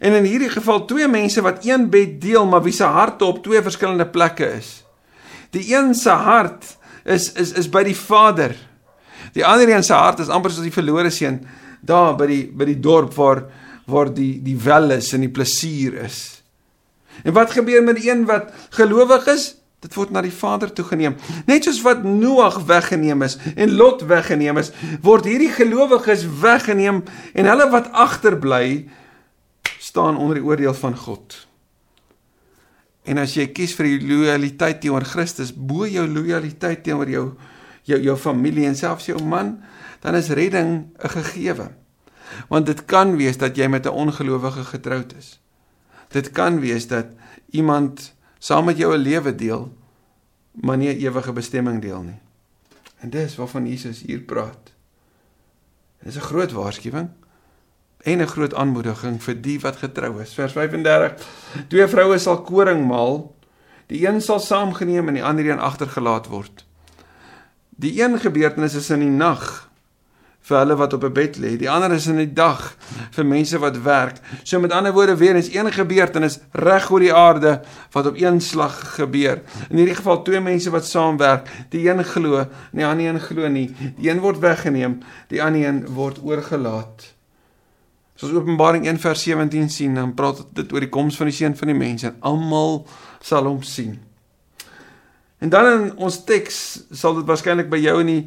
En 0.00 0.12
in 0.12 0.24
hierdie 0.24 0.50
geval 0.50 0.84
twee 0.84 1.08
mense 1.08 1.40
wat 1.40 1.64
een 1.64 1.90
bed 1.90 2.20
deel, 2.20 2.46
maar 2.46 2.62
wie 2.62 2.72
se 2.72 2.84
harte 2.84 3.24
op 3.24 3.42
twee 3.42 3.62
verskillende 3.62 4.06
plekke 4.06 4.52
is. 4.52 4.84
Die 5.50 5.76
een 5.76 5.94
se 5.94 6.10
hart 6.10 6.76
is 7.04 7.32
is 7.32 7.52
is 7.52 7.68
by 7.68 7.82
die 7.82 7.96
Vader. 7.96 8.56
Die 9.32 9.46
ander 9.46 9.68
een 9.68 9.84
se 9.84 9.92
hart 9.92 10.18
is 10.18 10.28
amper 10.28 10.50
soos 10.50 10.62
die 10.62 10.72
verlore 10.72 11.10
seun 11.10 11.46
daar 11.84 12.16
by 12.16 12.26
die 12.26 12.44
by 12.48 12.64
die 12.64 12.80
dorp 12.80 13.14
waar 13.14 13.44
waar 13.86 14.08
die 14.14 14.42
die 14.42 14.56
wel 14.56 14.90
is 14.90 15.12
en 15.12 15.20
die 15.20 15.32
plesier 15.32 15.94
is. 16.04 16.43
En 17.22 17.32
wat 17.32 17.54
gebeur 17.54 17.82
met 17.82 17.96
die 17.96 18.10
een 18.10 18.24
wat 18.24 18.50
gelowig 18.70 19.26
is? 19.26 19.54
Dit 19.84 19.94
word 19.94 20.10
na 20.10 20.22
die 20.24 20.32
Vader 20.32 20.72
toe 20.72 20.84
geneem. 20.88 21.16
Net 21.46 21.66
soos 21.66 21.82
wat 21.84 22.04
Noag 22.08 22.62
weggeneem 22.64 23.22
is 23.22 23.36
en 23.54 23.74
Lot 23.76 24.06
weggeneem 24.08 24.56
is, 24.56 24.72
word 25.04 25.28
hierdie 25.28 25.52
gelowiges 25.52 26.24
weggeneem 26.40 27.02
en 27.34 27.50
hulle 27.50 27.68
wat 27.70 27.90
agterbly 27.92 28.88
staan 29.78 30.16
onder 30.16 30.40
die 30.40 30.46
oordeel 30.46 30.74
van 30.74 30.96
God. 30.96 31.36
En 33.04 33.20
as 33.20 33.36
jy 33.36 33.50
kies 33.52 33.74
vir 33.76 33.90
die 33.90 34.08
lojaliteit 34.08 34.80
teenoor 34.80 35.04
Christus 35.04 35.52
bo 35.52 35.84
jou 35.84 36.06
lojaliteit 36.08 36.80
teenoor 36.86 37.10
jou 37.12 37.26
jou 37.84 37.98
jou 38.00 38.16
familie 38.16 38.64
en 38.64 38.76
selfs 38.76 39.10
jou 39.10 39.18
man, 39.20 39.58
dan 40.00 40.16
is 40.16 40.32
redding 40.32 40.88
'n 40.96 41.08
gegewe. 41.08 41.68
Want 42.48 42.66
dit 42.66 42.84
kan 42.84 43.16
wees 43.16 43.36
dat 43.36 43.56
jy 43.56 43.68
met 43.68 43.84
'n 43.84 43.92
ongelowige 43.92 44.64
getroud 44.64 45.12
is. 45.18 45.43
Dit 46.14 46.30
kan 46.30 46.60
wees 46.62 46.86
dat 46.86 47.06
iemand 47.50 48.14
saam 48.38 48.64
met 48.64 48.78
jou 48.78 48.94
'n 48.94 49.02
lewe 49.02 49.34
deel, 49.34 49.76
maar 50.50 50.76
nie 50.76 50.88
'n 50.88 50.98
ewige 50.98 51.32
bestemming 51.32 51.82
deel 51.82 52.02
nie. 52.02 52.20
En 52.98 53.10
dis 53.10 53.36
waarvan 53.36 53.66
Jesus 53.66 54.02
hier 54.02 54.20
praat. 54.20 54.72
Dit 55.98 56.08
is 56.08 56.16
'n 56.16 56.28
groot 56.30 56.52
waarskuwing 56.52 57.08
en 58.00 58.18
'n 58.20 58.26
groot 58.26 58.54
aanmoediging 58.54 59.22
vir 59.22 59.42
die 59.42 59.60
wat 59.60 59.76
getrou 59.76 60.20
is. 60.20 60.34
Vers 60.34 60.52
35. 60.52 61.26
Twee 61.68 61.86
vroue 61.86 62.18
sal 62.18 62.42
koring 62.42 62.86
maal. 62.86 63.36
Die 63.86 64.06
een 64.06 64.20
sal 64.20 64.40
saamgeneem 64.40 65.08
en 65.08 65.14
die 65.14 65.24
ander 65.24 65.50
een 65.50 65.58
agtergelaat 65.58 66.26
word. 66.26 66.66
Die 67.68 68.02
een 68.02 68.18
gebeurtenis 68.18 68.74
is 68.74 68.90
in 68.90 69.00
die 69.00 69.10
nag 69.10 69.70
vir 70.44 70.58
hulle 70.58 70.76
wat 70.76 70.92
op 70.92 71.04
'n 71.04 71.12
bed 71.12 71.36
lê. 71.40 71.56
Die 71.56 71.70
ander 71.70 71.92
is 71.92 72.06
in 72.06 72.16
die 72.16 72.32
dag 72.32 72.76
vir 73.10 73.24
mense 73.24 73.58
wat 73.58 73.82
werk. 73.82 74.16
So 74.42 74.60
met 74.60 74.72
ander 74.72 74.92
woorde 74.92 75.16
weer 75.16 75.36
is 75.36 75.54
een 75.54 75.72
gebeurtenis 75.72 76.38
reg 76.52 76.90
oor 76.90 77.00
die 77.00 77.14
aarde 77.14 77.62
wat 77.92 78.06
op 78.06 78.16
een 78.16 78.40
slag 78.40 78.94
gebeur. 78.96 79.40
In 79.70 79.76
hierdie 79.76 79.94
geval 79.94 80.22
twee 80.22 80.40
mense 80.40 80.70
wat 80.70 80.84
saamwerk. 80.84 81.48
Die 81.70 81.88
een 81.88 82.04
glo, 82.04 82.38
en 82.38 82.48
die 82.72 82.86
ander 82.86 83.06
een 83.06 83.20
glo 83.20 83.48
nie. 83.48 83.74
Die 83.96 84.10
een 84.10 84.20
word 84.20 84.38
weggeneem, 84.38 85.00
die 85.28 85.42
ander 85.42 85.66
een 85.66 85.86
word 85.86 86.20
oorgelaat. 86.22 87.14
Soos 88.14 88.32
Openbaring 88.32 88.86
1 88.86 88.98
vers 88.98 89.22
17 89.22 89.70
sien, 89.70 89.94
dan 89.94 90.14
praat 90.14 90.46
dit 90.52 90.72
oor 90.72 90.80
die 90.80 90.88
koms 90.88 91.16
van 91.16 91.26
die 91.26 91.34
seun 91.34 91.56
van 91.56 91.68
die 91.68 91.76
mens 91.76 92.02
en 92.02 92.16
almal 92.20 92.86
sal 93.20 93.44
hom 93.44 93.62
sien. 93.62 93.98
En 95.38 95.48
dan 95.48 95.66
in 95.72 95.96
ons 95.96 96.24
teks 96.24 96.84
sal 96.90 97.14
dit 97.14 97.26
waarskynlik 97.26 97.68
by 97.72 97.80
jou 97.82 97.98
in 98.00 98.06
die 98.06 98.22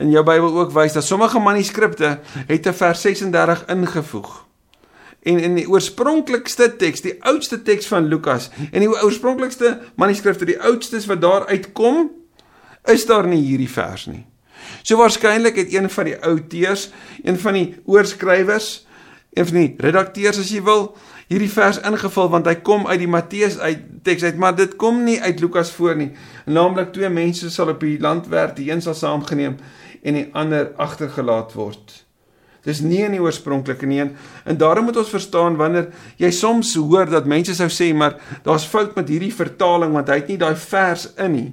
in 0.00 0.10
jou 0.10 0.22
Bybel 0.24 0.56
ook 0.58 0.72
wys 0.72 0.96
dat 0.96 1.04
sommige 1.04 1.38
manuskripte 1.38 2.18
het 2.46 2.66
'n 2.66 2.72
vers 2.72 3.00
36 3.00 3.64
ingevoeg. 3.66 4.46
En 5.22 5.38
in 5.38 5.54
die 5.54 5.68
oorspronklikste 5.68 6.76
teks, 6.76 7.00
die 7.00 7.22
oudste 7.24 7.62
teks 7.62 7.86
van 7.86 8.08
Lukas 8.08 8.50
en 8.72 8.80
die 8.80 8.88
oorspronklikste 8.88 9.80
manuskrifte, 9.94 10.44
die 10.44 10.60
oudstes 10.62 11.06
wat 11.06 11.20
daar 11.20 11.46
uitkom, 11.46 12.10
is 12.84 13.06
daar 13.06 13.26
nie 13.26 13.42
hierdie 13.42 13.70
vers 13.70 14.06
nie. 14.06 14.26
So 14.82 14.96
waarskynlik 14.96 15.56
het 15.56 15.74
een 15.74 15.90
van 15.90 16.04
die 16.04 16.16
outeurs, 16.22 16.90
een 17.22 17.38
van 17.38 17.52
die 17.52 17.76
oorskrywers 17.84 18.86
een 19.32 19.46
van 19.46 19.56
die 19.56 19.74
redakteurs 19.78 20.38
as 20.42 20.50
jy 20.50 20.62
wil 20.66 20.88
hierdie 21.30 21.50
vers 21.52 21.78
ingevul 21.86 22.30
want 22.32 22.48
hy 22.50 22.56
kom 22.66 22.88
uit 22.88 22.98
die 22.98 23.10
Matteus 23.10 23.58
uit 23.62 23.84
teks 24.06 24.24
uit 24.26 24.40
maar 24.42 24.56
dit 24.58 24.74
kom 24.80 25.04
nie 25.06 25.20
uit 25.22 25.42
Lukas 25.42 25.70
voor 25.76 25.94
nie 25.98 26.10
naamlik 26.50 26.90
twee 26.96 27.10
mense 27.14 27.50
sal 27.54 27.70
op 27.70 27.84
die 27.84 27.98
land 28.02 28.26
werk 28.32 28.56
die 28.58 28.70
een 28.72 28.82
sal 28.82 28.96
saamgeneem 28.98 29.60
en 30.02 30.20
die 30.20 30.28
ander 30.32 30.72
agtergelaat 30.80 31.54
word 31.58 32.04
dis 32.64 32.82
nie 32.84 33.00
in 33.06 33.16
die 33.16 33.22
oorspronklike 33.22 33.88
nie 33.88 34.02
en 34.04 34.60
daarom 34.60 34.90
moet 34.90 35.00
ons 35.00 35.12
verstaan 35.12 35.56
wanneer 35.60 35.88
jy 36.20 36.30
soms 36.34 36.74
hoor 36.76 37.08
dat 37.08 37.28
mense 37.28 37.54
sou 37.56 37.70
sê 37.72 37.92
maar 37.96 38.18
daar's 38.44 38.68
fout 38.68 38.96
met 38.96 39.08
hierdie 39.08 39.34
vertaling 39.34 39.96
want 39.96 40.12
hy 40.12 40.20
het 40.20 40.32
nie 40.32 40.40
daai 40.40 40.56
vers 40.56 41.08
in 41.16 41.36
nie 41.36 41.50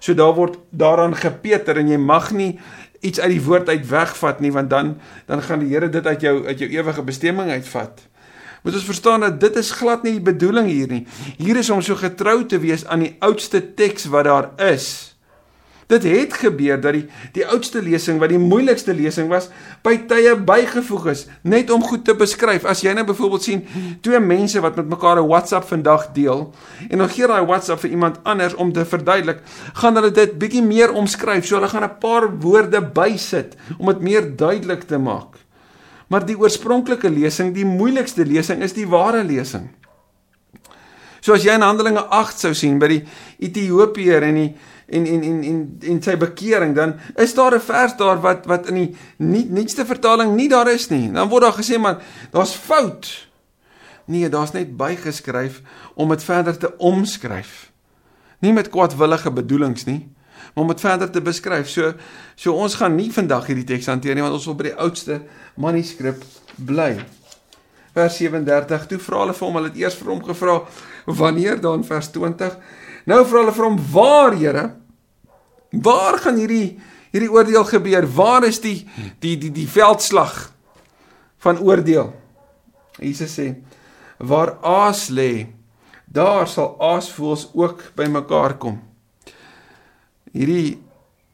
so 0.00 0.14
daar 0.14 0.34
word 0.36 0.58
daaraan 0.70 1.16
gepeter 1.18 1.78
en 1.80 1.90
jy 1.90 1.98
mag 2.00 2.30
nie 2.32 2.52
iets 3.00 3.20
uit 3.20 3.30
die 3.30 3.42
woord 3.42 3.68
uit 3.68 3.86
wegvat 3.88 4.40
nie 4.40 4.52
want 4.54 4.70
dan 4.70 4.96
dan 5.26 5.42
gaan 5.42 5.62
die 5.62 5.70
Here 5.72 5.88
dit 5.88 6.06
uit 6.06 6.20
jou 6.20 6.46
uit 6.46 6.58
jou 6.58 6.70
ewige 6.70 7.02
bestemming 7.02 7.50
uitvat. 7.50 8.00
Moet 8.62 8.74
ons 8.74 8.84
verstaan 8.84 9.20
dat 9.20 9.40
dit 9.40 9.56
is 9.56 9.70
glad 9.70 10.02
nie 10.02 10.16
die 10.18 10.24
bedoeling 10.32 10.66
hier 10.66 10.88
nie. 10.90 11.06
Hier 11.38 11.56
is 11.56 11.70
om 11.70 11.82
so 11.82 11.94
getrou 11.94 12.44
te 12.46 12.58
wees 12.58 12.86
aan 12.86 13.06
die 13.06 13.16
oudste 13.20 13.62
teks 13.74 14.08
wat 14.10 14.24
daar 14.24 14.50
is. 14.58 15.07
Dit 15.88 16.04
het 16.04 16.34
gebeur 16.36 16.80
dat 16.80 16.92
die 16.92 17.06
die 17.32 17.46
oudste 17.48 17.80
lesing 17.80 18.18
wat 18.20 18.28
die 18.28 18.40
moeilikste 18.40 18.92
lesing 18.92 19.30
was, 19.32 19.46
by 19.82 19.94
tye 20.10 20.34
bygevoeg 20.36 21.06
is 21.14 21.22
net 21.48 21.72
om 21.72 21.84
goed 21.84 22.04
te 22.04 22.12
beskryf. 22.18 22.66
As 22.68 22.82
jy 22.84 22.92
nou 22.92 23.06
byvoorbeeld 23.08 23.46
sien 23.46 23.62
twee 24.04 24.20
mense 24.20 24.60
wat 24.60 24.76
met 24.76 24.90
mekaar 24.92 25.22
'n 25.22 25.28
WhatsApp 25.28 25.68
vandag 25.68 26.12
deel 26.12 26.52
en 26.90 26.98
dan 26.98 27.08
gee 27.08 27.26
daai 27.26 27.46
WhatsApp 27.46 27.80
vir 27.80 27.90
iemand 27.90 28.20
anders 28.24 28.54
om 28.54 28.72
te 28.72 28.84
verduidelik, 28.84 29.40
gaan 29.72 29.94
hulle 29.94 30.10
dit 30.10 30.38
bietjie 30.38 30.62
meer 30.62 30.92
omskryf. 30.92 31.46
So 31.46 31.56
hulle 31.56 31.68
gaan 31.68 31.84
'n 31.84 31.98
paar 32.00 32.38
woorde 32.38 32.82
bysit 32.82 33.56
om 33.78 33.86
dit 33.86 34.00
meer 34.00 34.36
duidelik 34.36 34.82
te 34.82 34.98
maak. 34.98 35.36
Maar 36.08 36.26
die 36.26 36.38
oorspronklike 36.38 37.10
lesing, 37.10 37.54
die 37.54 37.64
moeilikste 37.64 38.24
lesing 38.24 38.62
is 38.62 38.72
die 38.72 38.86
ware 38.86 39.24
lesing. 39.24 39.68
So 41.20 41.32
as 41.32 41.44
jy 41.44 41.54
in 41.54 41.64
Handelinge 41.66 42.04
8 42.14 42.38
sou 42.38 42.54
sien 42.54 42.78
by 42.78 42.88
die 42.88 43.02
Ethiopiër 43.38 44.22
en 44.22 44.34
die 44.34 44.56
en 44.88 45.06
en 45.06 45.22
en 45.22 45.42
en 45.44 45.78
en 45.80 46.02
sy 46.02 46.16
bekering 46.16 46.74
dan 46.74 46.94
is 47.16 47.34
daar 47.34 47.54
'n 47.54 47.60
vers 47.60 47.96
daar 47.96 48.20
wat 48.20 48.46
wat 48.46 48.68
in 48.68 48.74
die 48.74 48.96
nie 49.16 49.46
nuutste 49.50 49.86
vertaling 49.86 50.34
nie 50.34 50.48
daar 50.48 50.70
is 50.72 50.88
nie. 50.88 51.12
Dan 51.12 51.28
word 51.28 51.42
daar 51.42 51.58
gesê 51.62 51.78
maar 51.78 52.02
daar's 52.30 52.54
fout. 52.54 53.28
Nee, 54.04 54.28
daar's 54.28 54.52
net 54.52 54.76
bygeskryf 54.76 55.62
om 55.94 56.08
dit 56.08 56.24
verder 56.24 56.58
te 56.58 56.76
omskryf. 56.76 57.70
Nie 58.38 58.52
met 58.52 58.68
kwaadwillige 58.68 59.30
bedoelings 59.30 59.84
nie, 59.84 60.08
maar 60.54 60.64
om 60.64 60.68
dit 60.68 60.80
verder 60.80 61.10
te 61.10 61.20
beskryf. 61.20 61.68
So 61.68 61.92
so 62.34 62.52
ons 62.52 62.74
gaan 62.74 62.94
nie 62.94 63.12
vandag 63.12 63.46
hierdie 63.46 63.64
teks 63.64 63.86
hanteer 63.86 64.14
nie 64.14 64.22
want 64.22 64.34
ons 64.34 64.44
wil 64.44 64.54
by 64.54 64.62
die 64.62 64.76
oudste 64.76 65.22
manuskrip 65.54 66.24
bly. 66.56 67.04
Vers 67.92 68.16
37. 68.16 68.86
Toe 68.86 68.98
vra 68.98 69.18
hulle 69.18 69.34
vir 69.34 69.46
hom, 69.46 69.54
hulle 69.54 69.68
het 69.68 69.76
eers 69.76 69.94
vir 69.94 70.08
hom 70.08 70.24
gevra 70.24 70.62
wanneer 71.04 71.60
dan 71.60 71.84
vers 71.84 72.10
20 72.10 72.56
Nou 73.08 73.22
vra 73.24 73.42
hulle 73.42 73.56
vir 73.56 73.64
hom: 73.64 73.78
"Waar, 73.92 74.36
Here? 74.36 74.64
Waar 75.72 76.18
gaan 76.18 76.36
hierdie 76.36 76.78
hierdie 77.12 77.32
oordeel 77.32 77.64
gebeur? 77.64 78.04
Waar 78.06 78.44
is 78.44 78.60
die 78.60 78.86
die 79.20 79.36
die 79.36 79.50
die 79.50 79.68
veldslag 79.68 80.50
van 81.38 81.58
oordeel?" 81.58 82.12
Jesus 83.00 83.38
sê: 83.38 83.54
"Waar 84.18 84.58
aas 84.62 85.08
lê, 85.08 85.46
daar 86.04 86.48
sal 86.48 86.76
aasvoëls 86.80 87.48
ook 87.54 87.92
bymekaar 87.96 88.58
kom." 88.58 88.82
Hierdie 90.32 90.78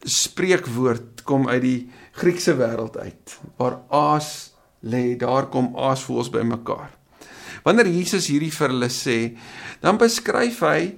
spreekwoord 0.04 1.24
kom 1.24 1.48
uit 1.48 1.62
die 1.62 1.90
Griekse 2.12 2.54
wêreld 2.54 2.96
uit. 2.96 3.38
Waar 3.56 3.80
aas 3.90 4.52
lê, 4.84 5.16
daar 5.16 5.48
kom 5.50 5.72
aasvoëls 5.76 6.30
bymekaar. 6.30 6.92
Wanneer 7.64 7.88
Jesus 7.88 8.28
hierdie 8.28 8.52
vir 8.52 8.68
hulle 8.68 8.90
sê, 8.92 9.18
dan 9.80 9.98
beskryf 9.98 10.60
hy 10.60 10.94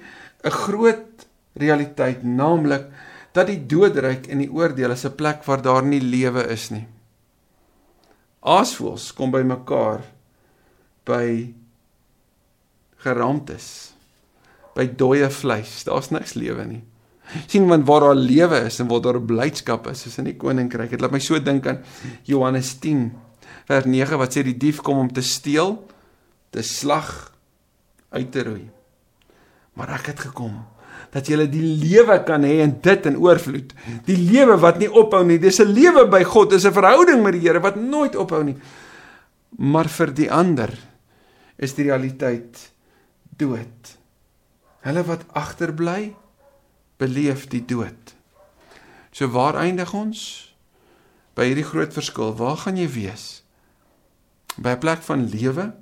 'n 0.46 0.50
groot 0.50 1.26
realiteit, 1.58 2.22
naamlik 2.22 2.86
dat 3.32 3.50
die 3.50 3.60
doodryk 3.66 4.28
en 4.32 4.38
die 4.38 4.52
oordeel 4.52 4.94
is 4.94 5.04
'n 5.04 5.14
plek 5.14 5.44
waar 5.44 5.62
daar 5.62 5.84
nie 5.84 6.00
lewe 6.00 6.46
is 6.48 6.70
nie. 6.70 6.86
Aasvoëls 8.40 9.12
kom 9.12 9.30
by 9.30 9.42
mekaar 9.42 10.04
by 11.04 11.54
geraamtes, 12.96 13.94
by 14.74 14.86
dooie 14.86 15.30
vleis. 15.30 15.84
Daar's 15.84 16.10
niks 16.10 16.34
lewe 16.34 16.64
nie. 16.64 16.82
sien 17.50 17.66
want 17.66 17.86
waar 17.86 18.00
daar 18.00 18.14
lewe 18.14 18.60
is 18.66 18.78
en 18.80 18.86
waar 18.86 19.00
daar 19.00 19.20
blydskap 19.20 19.86
is, 19.90 20.06
is 20.06 20.18
in 20.18 20.24
die 20.24 20.36
koninkryk. 20.36 20.90
Dit 20.90 21.00
laat 21.00 21.10
my 21.10 21.18
so 21.18 21.38
dink 21.42 21.66
aan 21.66 21.82
Johannes 22.22 22.78
10 22.78 23.12
vers 23.66 23.84
9 23.84 24.18
wat 24.18 24.36
sê 24.36 24.44
die 24.46 24.56
dief 24.56 24.80
kom 24.80 24.98
om 24.98 25.12
te 25.12 25.22
steel, 25.26 25.76
te 26.50 26.62
slag, 26.62 27.32
uit 28.14 28.30
te 28.32 28.44
roei. 28.46 28.75
Maar 29.76 29.98
ek 30.00 30.12
het 30.14 30.24
gekom 30.30 30.56
dat 31.12 31.28
jy 31.28 31.46
die 31.48 31.64
lewe 31.80 32.16
kan 32.26 32.44
hê 32.44 32.58
en 32.64 32.74
dit 32.82 33.06
in 33.08 33.18
oorvloed. 33.20 33.72
Die 34.08 34.18
lewe 34.18 34.56
wat 34.60 34.80
nie 34.80 34.88
ophou 34.88 35.22
nie. 35.24 35.38
Dis 35.38 35.60
'n 35.60 35.72
lewe 35.72 36.06
by 36.08 36.22
God, 36.24 36.50
dis 36.50 36.64
'n 36.66 36.72
verhouding 36.72 37.22
met 37.22 37.32
die 37.32 37.40
Here 37.40 37.60
wat 37.60 37.76
nooit 37.76 38.16
ophou 38.16 38.42
nie. 38.44 38.56
Maar 39.58 39.88
vir 39.88 40.12
die 40.14 40.30
ander 40.32 40.72
is 41.56 41.74
die 41.74 41.84
realiteit 41.84 42.72
dood. 43.36 43.96
Hulle 44.80 45.04
wat 45.04 45.24
agterbly, 45.32 46.14
beleef 46.98 47.48
die 47.48 47.64
dood. 47.64 48.14
So 49.12 49.28
waar 49.28 49.56
eindig 49.56 49.94
ons? 49.94 50.54
By 51.34 51.44
hierdie 51.44 51.64
groot 51.64 51.92
verskil, 51.92 52.34
waar 52.36 52.56
gaan 52.56 52.76
jy 52.76 52.88
wees? 52.88 53.42
By 54.56 54.70
'n 54.70 54.78
plek 54.78 55.02
van 55.02 55.28
lewe 55.28 55.72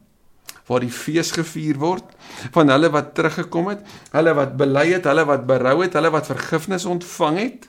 waar 0.66 0.80
die 0.80 0.92
fees 0.92 1.30
gevier 1.36 1.78
word 1.80 2.04
van 2.54 2.72
hulle 2.72 2.90
wat 2.92 3.14
teruggekom 3.14 3.68
het, 3.68 3.82
hulle 4.14 4.34
wat 4.36 4.56
bely 4.56 4.86
het, 4.94 5.08
hulle 5.08 5.24
wat 5.28 5.46
berou 5.46 5.82
het, 5.82 5.96
hulle 5.98 6.12
wat 6.14 6.30
vergifnis 6.30 6.86
ontvang 6.88 7.40
het 7.42 7.68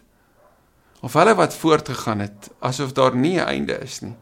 of 1.05 1.13
hulle 1.13 1.35
wat 1.37 1.55
voortgegaan 1.55 2.23
het 2.23 2.49
asof 2.59 2.93
daar 2.95 3.15
nie 3.15 3.37
'n 3.39 3.47
einde 3.47 3.77
is 3.83 4.01
nie. 4.01 4.15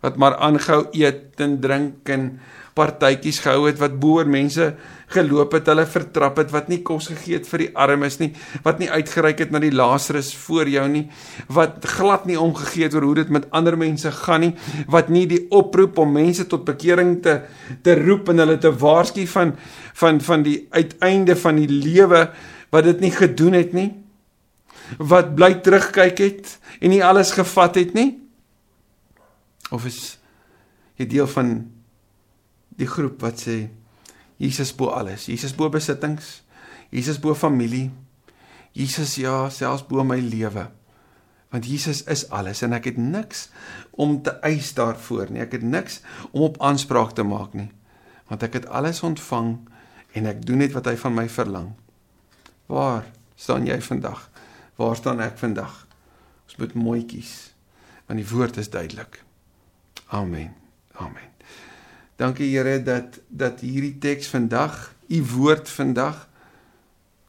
Wat 0.00 0.16
maar 0.16 0.36
aanhou 0.36 0.88
eet 0.92 1.40
en 1.40 1.60
drink 1.60 2.08
en 2.08 2.40
partytjies 2.80 3.42
gehou 3.44 3.66
het 3.68 3.78
wat 3.80 3.98
boer 4.00 4.28
mense 4.28 4.72
geloop 5.10 5.52
het, 5.56 5.68
hulle 5.68 5.84
vertrap 5.90 6.38
het 6.40 6.52
wat 6.54 6.70
nie 6.70 6.80
kos 6.86 7.10
gegee 7.10 7.40
het 7.40 7.48
vir 7.50 7.64
die 7.64 7.70
armes 7.84 8.16
nie, 8.22 8.30
wat 8.64 8.80
nie 8.80 8.88
uitgereik 8.88 9.42
het 9.44 9.52
na 9.52 9.60
die 9.62 9.72
Lazarus 9.74 10.30
voor 10.46 10.70
jou 10.70 10.86
nie, 10.88 11.04
wat 11.52 11.84
glad 11.98 12.28
nie 12.30 12.38
omgegee 12.40 12.86
het 12.86 12.96
oor 12.96 13.08
hoe 13.10 13.16
dit 13.20 13.32
met 13.34 13.48
ander 13.56 13.76
mense 13.80 14.12
gaan 14.22 14.46
nie, 14.46 14.52
wat 14.88 15.10
nie 15.12 15.26
die 15.30 15.42
oproep 15.52 15.98
om 16.00 16.14
mense 16.16 16.46
tot 16.48 16.64
bekering 16.68 17.18
te 17.24 17.40
te 17.84 17.96
roep 17.98 18.30
en 18.32 18.42
hulle 18.44 18.58
te 18.62 18.72
waarsku 18.72 19.26
van 19.30 19.56
van 20.00 20.22
van 20.24 20.46
die 20.46 20.60
uiteinde 20.70 21.36
van 21.36 21.58
die 21.60 21.68
lewe 21.70 22.28
wat 22.70 22.86
dit 22.86 23.02
nie 23.02 23.12
gedoen 23.14 23.58
het 23.58 23.74
nie 23.76 23.90
wat 24.98 25.34
bly 25.38 25.52
terugkyk 25.62 26.18
het 26.18 26.56
en 26.80 26.90
nie 26.90 27.02
alles 27.04 27.34
gevat 27.36 27.76
het 27.78 27.94
nie. 27.94 28.18
Of 29.70 29.86
is 29.86 30.18
jy 30.98 31.06
deel 31.06 31.28
van 31.30 31.52
die 32.80 32.88
groep 32.88 33.20
wat 33.22 33.42
sê 33.44 33.68
Jesus 34.40 34.72
bo 34.72 34.88
alles. 34.96 35.28
Jesus 35.28 35.52
bo 35.52 35.68
besittings. 35.68 36.40
Jesus 36.90 37.20
bo 37.20 37.34
familie. 37.36 37.90
Jesus 38.72 39.18
ja, 39.20 39.50
selfs 39.52 39.84
bo 39.84 40.04
my 40.04 40.16
lewe. 40.24 40.70
Want 41.50 41.66
Jesus 41.66 42.04
is 42.06 42.28
alles 42.30 42.62
en 42.62 42.72
ek 42.76 42.86
het 42.92 42.98
niks 42.98 43.48
om 43.90 44.20
te 44.22 44.32
eis 44.46 44.70
daarvoor 44.78 45.32
nie. 45.34 45.42
Ek 45.44 45.58
het 45.58 45.66
niks 45.66 45.98
om 46.30 46.46
op 46.46 46.60
aanspraak 46.62 47.12
te 47.18 47.26
maak 47.26 47.56
nie. 47.58 47.68
Want 48.30 48.46
ek 48.46 48.60
het 48.60 48.68
alles 48.70 49.02
ontvang 49.06 49.56
en 50.14 50.30
ek 50.30 50.44
doen 50.46 50.62
net 50.62 50.76
wat 50.76 50.88
hy 50.88 50.94
van 51.02 51.16
my 51.18 51.26
verlang. 51.28 51.72
Waar 52.70 53.10
staan 53.34 53.66
jy 53.66 53.80
vandag? 53.82 54.28
Waar 54.78 54.96
staan 54.96 55.20
ek 55.26 55.36
vandag? 55.42 55.74
Ons 56.46 56.62
moet 56.62 56.78
mooi 56.78 57.02
kies. 57.04 57.50
Want 58.06 58.22
die 58.22 58.30
woord 58.30 58.62
is 58.62 58.70
duidelik. 58.70 59.20
Amen. 60.14 60.54
Amen. 61.02 61.29
Dankie 62.20 62.50
Here 62.52 62.82
dat 62.84 63.16
dat 63.28 63.62
hierdie 63.64 63.96
teks 63.98 64.28
vandag, 64.28 64.90
u 65.08 65.22
woord 65.24 65.70
vandag 65.72 66.26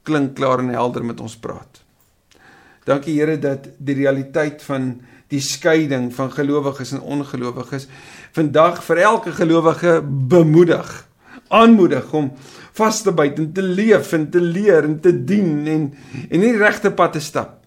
klink 0.03 0.33
klaar 0.35 0.59
en 0.59 0.73
helder 0.73 1.05
met 1.05 1.21
ons 1.23 1.37
praat. 1.39 1.79
Dankie 2.83 3.15
Here 3.15 3.37
dat 3.39 3.69
die 3.77 3.95
realiteit 3.95 4.63
van 4.67 4.97
die 5.31 5.39
skeiding 5.39 6.09
van 6.11 6.33
gelowiges 6.33 6.91
en 6.97 7.05
ongelowiges 7.07 7.87
vandag 8.35 8.83
vir 8.83 9.03
elke 9.05 9.31
gelowige 9.31 10.01
bemoedig, 10.33 10.91
aanmoedig 11.47 12.11
om 12.11 12.33
vas 12.75 13.01
te 13.05 13.15
byt 13.15 13.39
en 13.39 13.49
te 13.55 13.63
leef 13.63 14.11
en 14.17 14.27
te 14.31 14.43
leer 14.43 14.83
en 14.83 14.99
te 14.99 15.15
dien 15.15 15.67
en 15.71 15.87
en 16.27 16.47
die 16.49 16.55
regte 16.59 16.91
pad 16.91 17.15
te 17.15 17.23
stap. 17.23 17.57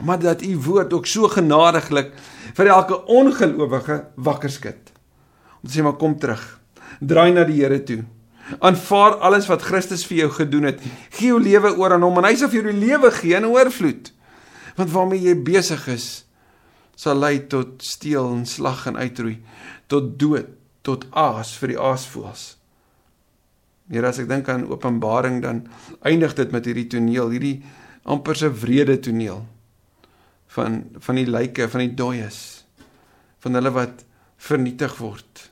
Maar 0.00 0.18
dat 0.24 0.42
u 0.42 0.56
woord 0.64 0.92
ook 0.92 1.06
so 1.06 1.28
genadiglik 1.28 2.12
vir 2.56 2.72
elke 2.72 3.04
ongelowige 3.04 4.04
wakker 4.16 4.50
skud 4.50 4.95
te 5.66 5.74
sê 5.74 5.84
maar 5.84 5.98
kom 6.00 6.16
terug. 6.18 6.42
Draai 7.00 7.32
na 7.34 7.44
die 7.44 7.60
Here 7.60 7.80
toe. 7.84 8.04
Aanvaar 8.62 9.18
alles 9.26 9.48
wat 9.50 9.64
Christus 9.66 10.06
vir 10.06 10.24
jou 10.24 10.30
gedoen 10.38 10.70
het. 10.70 10.82
Gee 11.18 11.32
jou 11.32 11.40
lewe 11.42 11.74
oor 11.76 11.96
aan 11.96 12.06
hom 12.06 12.20
en 12.22 12.28
hy 12.28 12.36
sal 12.38 12.52
vir 12.52 12.62
jou 12.62 12.70
die 12.70 12.86
lewe 12.86 13.10
gee 13.18 13.34
in 13.36 13.48
oorvloed. 13.50 14.12
Want 14.76 14.92
waarmee 14.92 15.24
jy 15.24 15.34
besig 15.46 15.88
is 15.92 16.08
sal 16.96 17.18
lei 17.20 17.42
tot 17.52 17.84
steel 17.84 18.30
en 18.32 18.46
slag 18.48 18.86
en 18.88 18.96
uitroei, 18.96 19.36
tot 19.92 20.14
dood, 20.18 20.48
tot 20.86 21.04
aas 21.12 21.52
vir 21.60 21.74
die 21.74 21.80
aasvoëls. 21.82 22.44
Here 23.92 24.08
as 24.08 24.18
ek 24.22 24.30
dink 24.30 24.48
aan 24.50 24.64
Openbaring 24.72 25.42
dan 25.44 25.66
eindig 26.08 26.34
dit 26.38 26.54
met 26.54 26.66
hierdie 26.66 26.88
toneel, 26.96 27.30
hierdie 27.36 27.58
amper 28.08 28.38
se 28.38 28.48
wrede 28.50 28.96
toneel 29.02 29.44
van 30.56 30.80
van 31.02 31.18
die 31.20 31.28
lyke 31.28 31.68
van 31.68 31.82
die 31.84 31.94
dooies 31.98 32.40
van 33.44 33.58
hulle 33.58 33.72
wat 33.74 34.02
vernietig 34.40 34.96
word. 34.98 35.50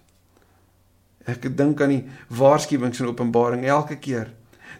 Ek 1.24 1.46
dink 1.56 1.80
aan 1.80 1.94
die 1.94 2.04
waarskuwings 2.36 3.00
in 3.00 3.08
Openbaring 3.08 3.64
elke 3.64 3.96
keer. 3.96 4.28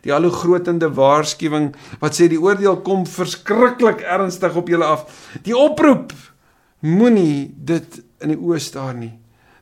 Die 0.04 0.12
al 0.12 0.26
hoe 0.28 0.34
grotende 0.34 0.90
waarskuwing 0.92 1.70
wat 2.02 2.16
sê 2.16 2.28
die 2.28 2.40
oordeel 2.40 2.82
kom 2.84 3.06
verskriklik 3.08 4.04
ernstig 4.04 4.56
op 4.56 4.68
julle 4.68 4.84
af. 4.84 5.06
Die 5.46 5.56
oproep 5.56 6.12
moenie 6.84 7.48
dit 7.56 8.02
in 8.20 8.34
die 8.34 8.40
oë 8.40 8.60
staar 8.60 8.92
nie. 8.98 9.14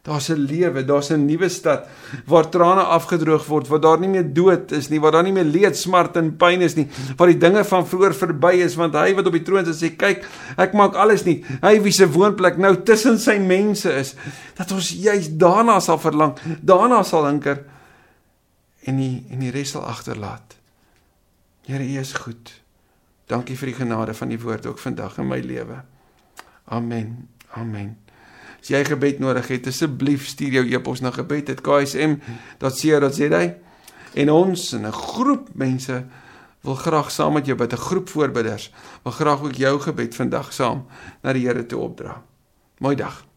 Daar's 0.03 0.29
'n 0.29 0.47
lewe, 0.51 0.85
daar's 0.85 1.11
'n 1.11 1.25
nuwe 1.27 1.49
stad 1.49 1.87
waar 2.27 2.49
trane 2.49 2.83
afgedroog 2.83 3.47
word, 3.47 3.69
waar 3.69 3.81
daar 3.81 3.99
nie 3.99 4.09
meer 4.09 4.35
dood 4.35 4.73
is 4.73 4.89
nie, 4.89 5.01
waar 5.01 5.13
daar 5.13 5.23
nie 5.23 5.33
meer 5.33 5.45
leed, 5.45 5.77
smart 5.77 6.17
en 6.17 6.37
pyn 6.37 6.61
is 6.61 6.75
nie, 6.75 6.89
waar 7.17 7.29
die 7.29 7.39
dinge 7.39 7.65
van 7.65 7.87
vroeër 7.87 8.15
verby 8.15 8.53
is 8.53 8.75
want 8.75 8.95
hy 8.95 9.15
wat 9.15 9.27
op 9.27 9.33
die 9.33 9.43
troon 9.43 9.65
sit 9.65 9.77
sê 9.77 9.97
kyk, 9.97 10.27
ek 10.57 10.73
maak 10.73 10.95
alles 10.95 11.25
nie. 11.25 11.45
Hy 11.63 11.81
wie 11.83 11.93
se 11.93 12.11
woonplek 12.11 12.59
nou 12.59 12.83
tussen 12.83 13.19
sy 13.19 13.39
mense 13.39 13.95
is, 13.95 14.15
dat 14.55 14.73
ons 14.73 14.91
juis 14.91 15.29
daarna 15.37 15.81
sal 15.81 15.99
verlang, 15.99 16.35
daarna 16.61 17.03
sal 17.03 17.27
hinker 17.27 17.63
en 18.83 18.97
die 18.97 19.25
en 19.31 19.39
die 19.39 19.51
res 19.51 19.71
sal 19.71 19.87
agterlaat. 19.87 20.57
Here, 21.67 21.85
U 21.85 21.99
is 22.01 22.13
goed. 22.13 22.51
Dankie 23.27 23.57
vir 23.57 23.67
die 23.71 23.79
genade 23.79 24.15
van 24.15 24.29
die 24.29 24.41
woord 24.41 24.67
ook 24.67 24.79
vandag 24.79 25.19
in 25.19 25.29
my 25.29 25.39
lewe. 25.39 25.85
Amen. 26.65 27.29
Amen. 27.55 28.02
As 28.63 28.71
jy 28.71 28.85
gebed 28.87 29.19
nodig 29.19 29.49
het, 29.51 29.67
asseblief 29.67 30.31
stuur 30.31 30.55
jou 30.61 30.67
e-pos 30.71 31.03
na 31.03 31.11
gebed@ksm.co.za 31.11 33.43
en 34.15 34.31
ons 34.31 34.73
en 34.73 34.87
'n 34.87 34.93
groep 34.93 35.49
mense 35.55 36.05
wil 36.63 36.75
graag 36.75 37.11
saam 37.11 37.33
met 37.33 37.47
jou 37.47 37.59
bid, 37.59 37.73
'n 37.73 37.77
groep 37.77 38.09
voorbidders 38.09 38.73
wil 39.03 39.13
graag 39.13 39.43
ook 39.43 39.55
jou 39.55 39.81
gebed 39.81 40.15
vandag 40.15 40.53
saam 40.53 40.87
na 41.23 41.33
die 41.33 41.47
Here 41.47 41.67
toe 41.67 41.81
opdra. 41.81 42.23
Mooi 42.79 42.97
dag. 42.97 43.32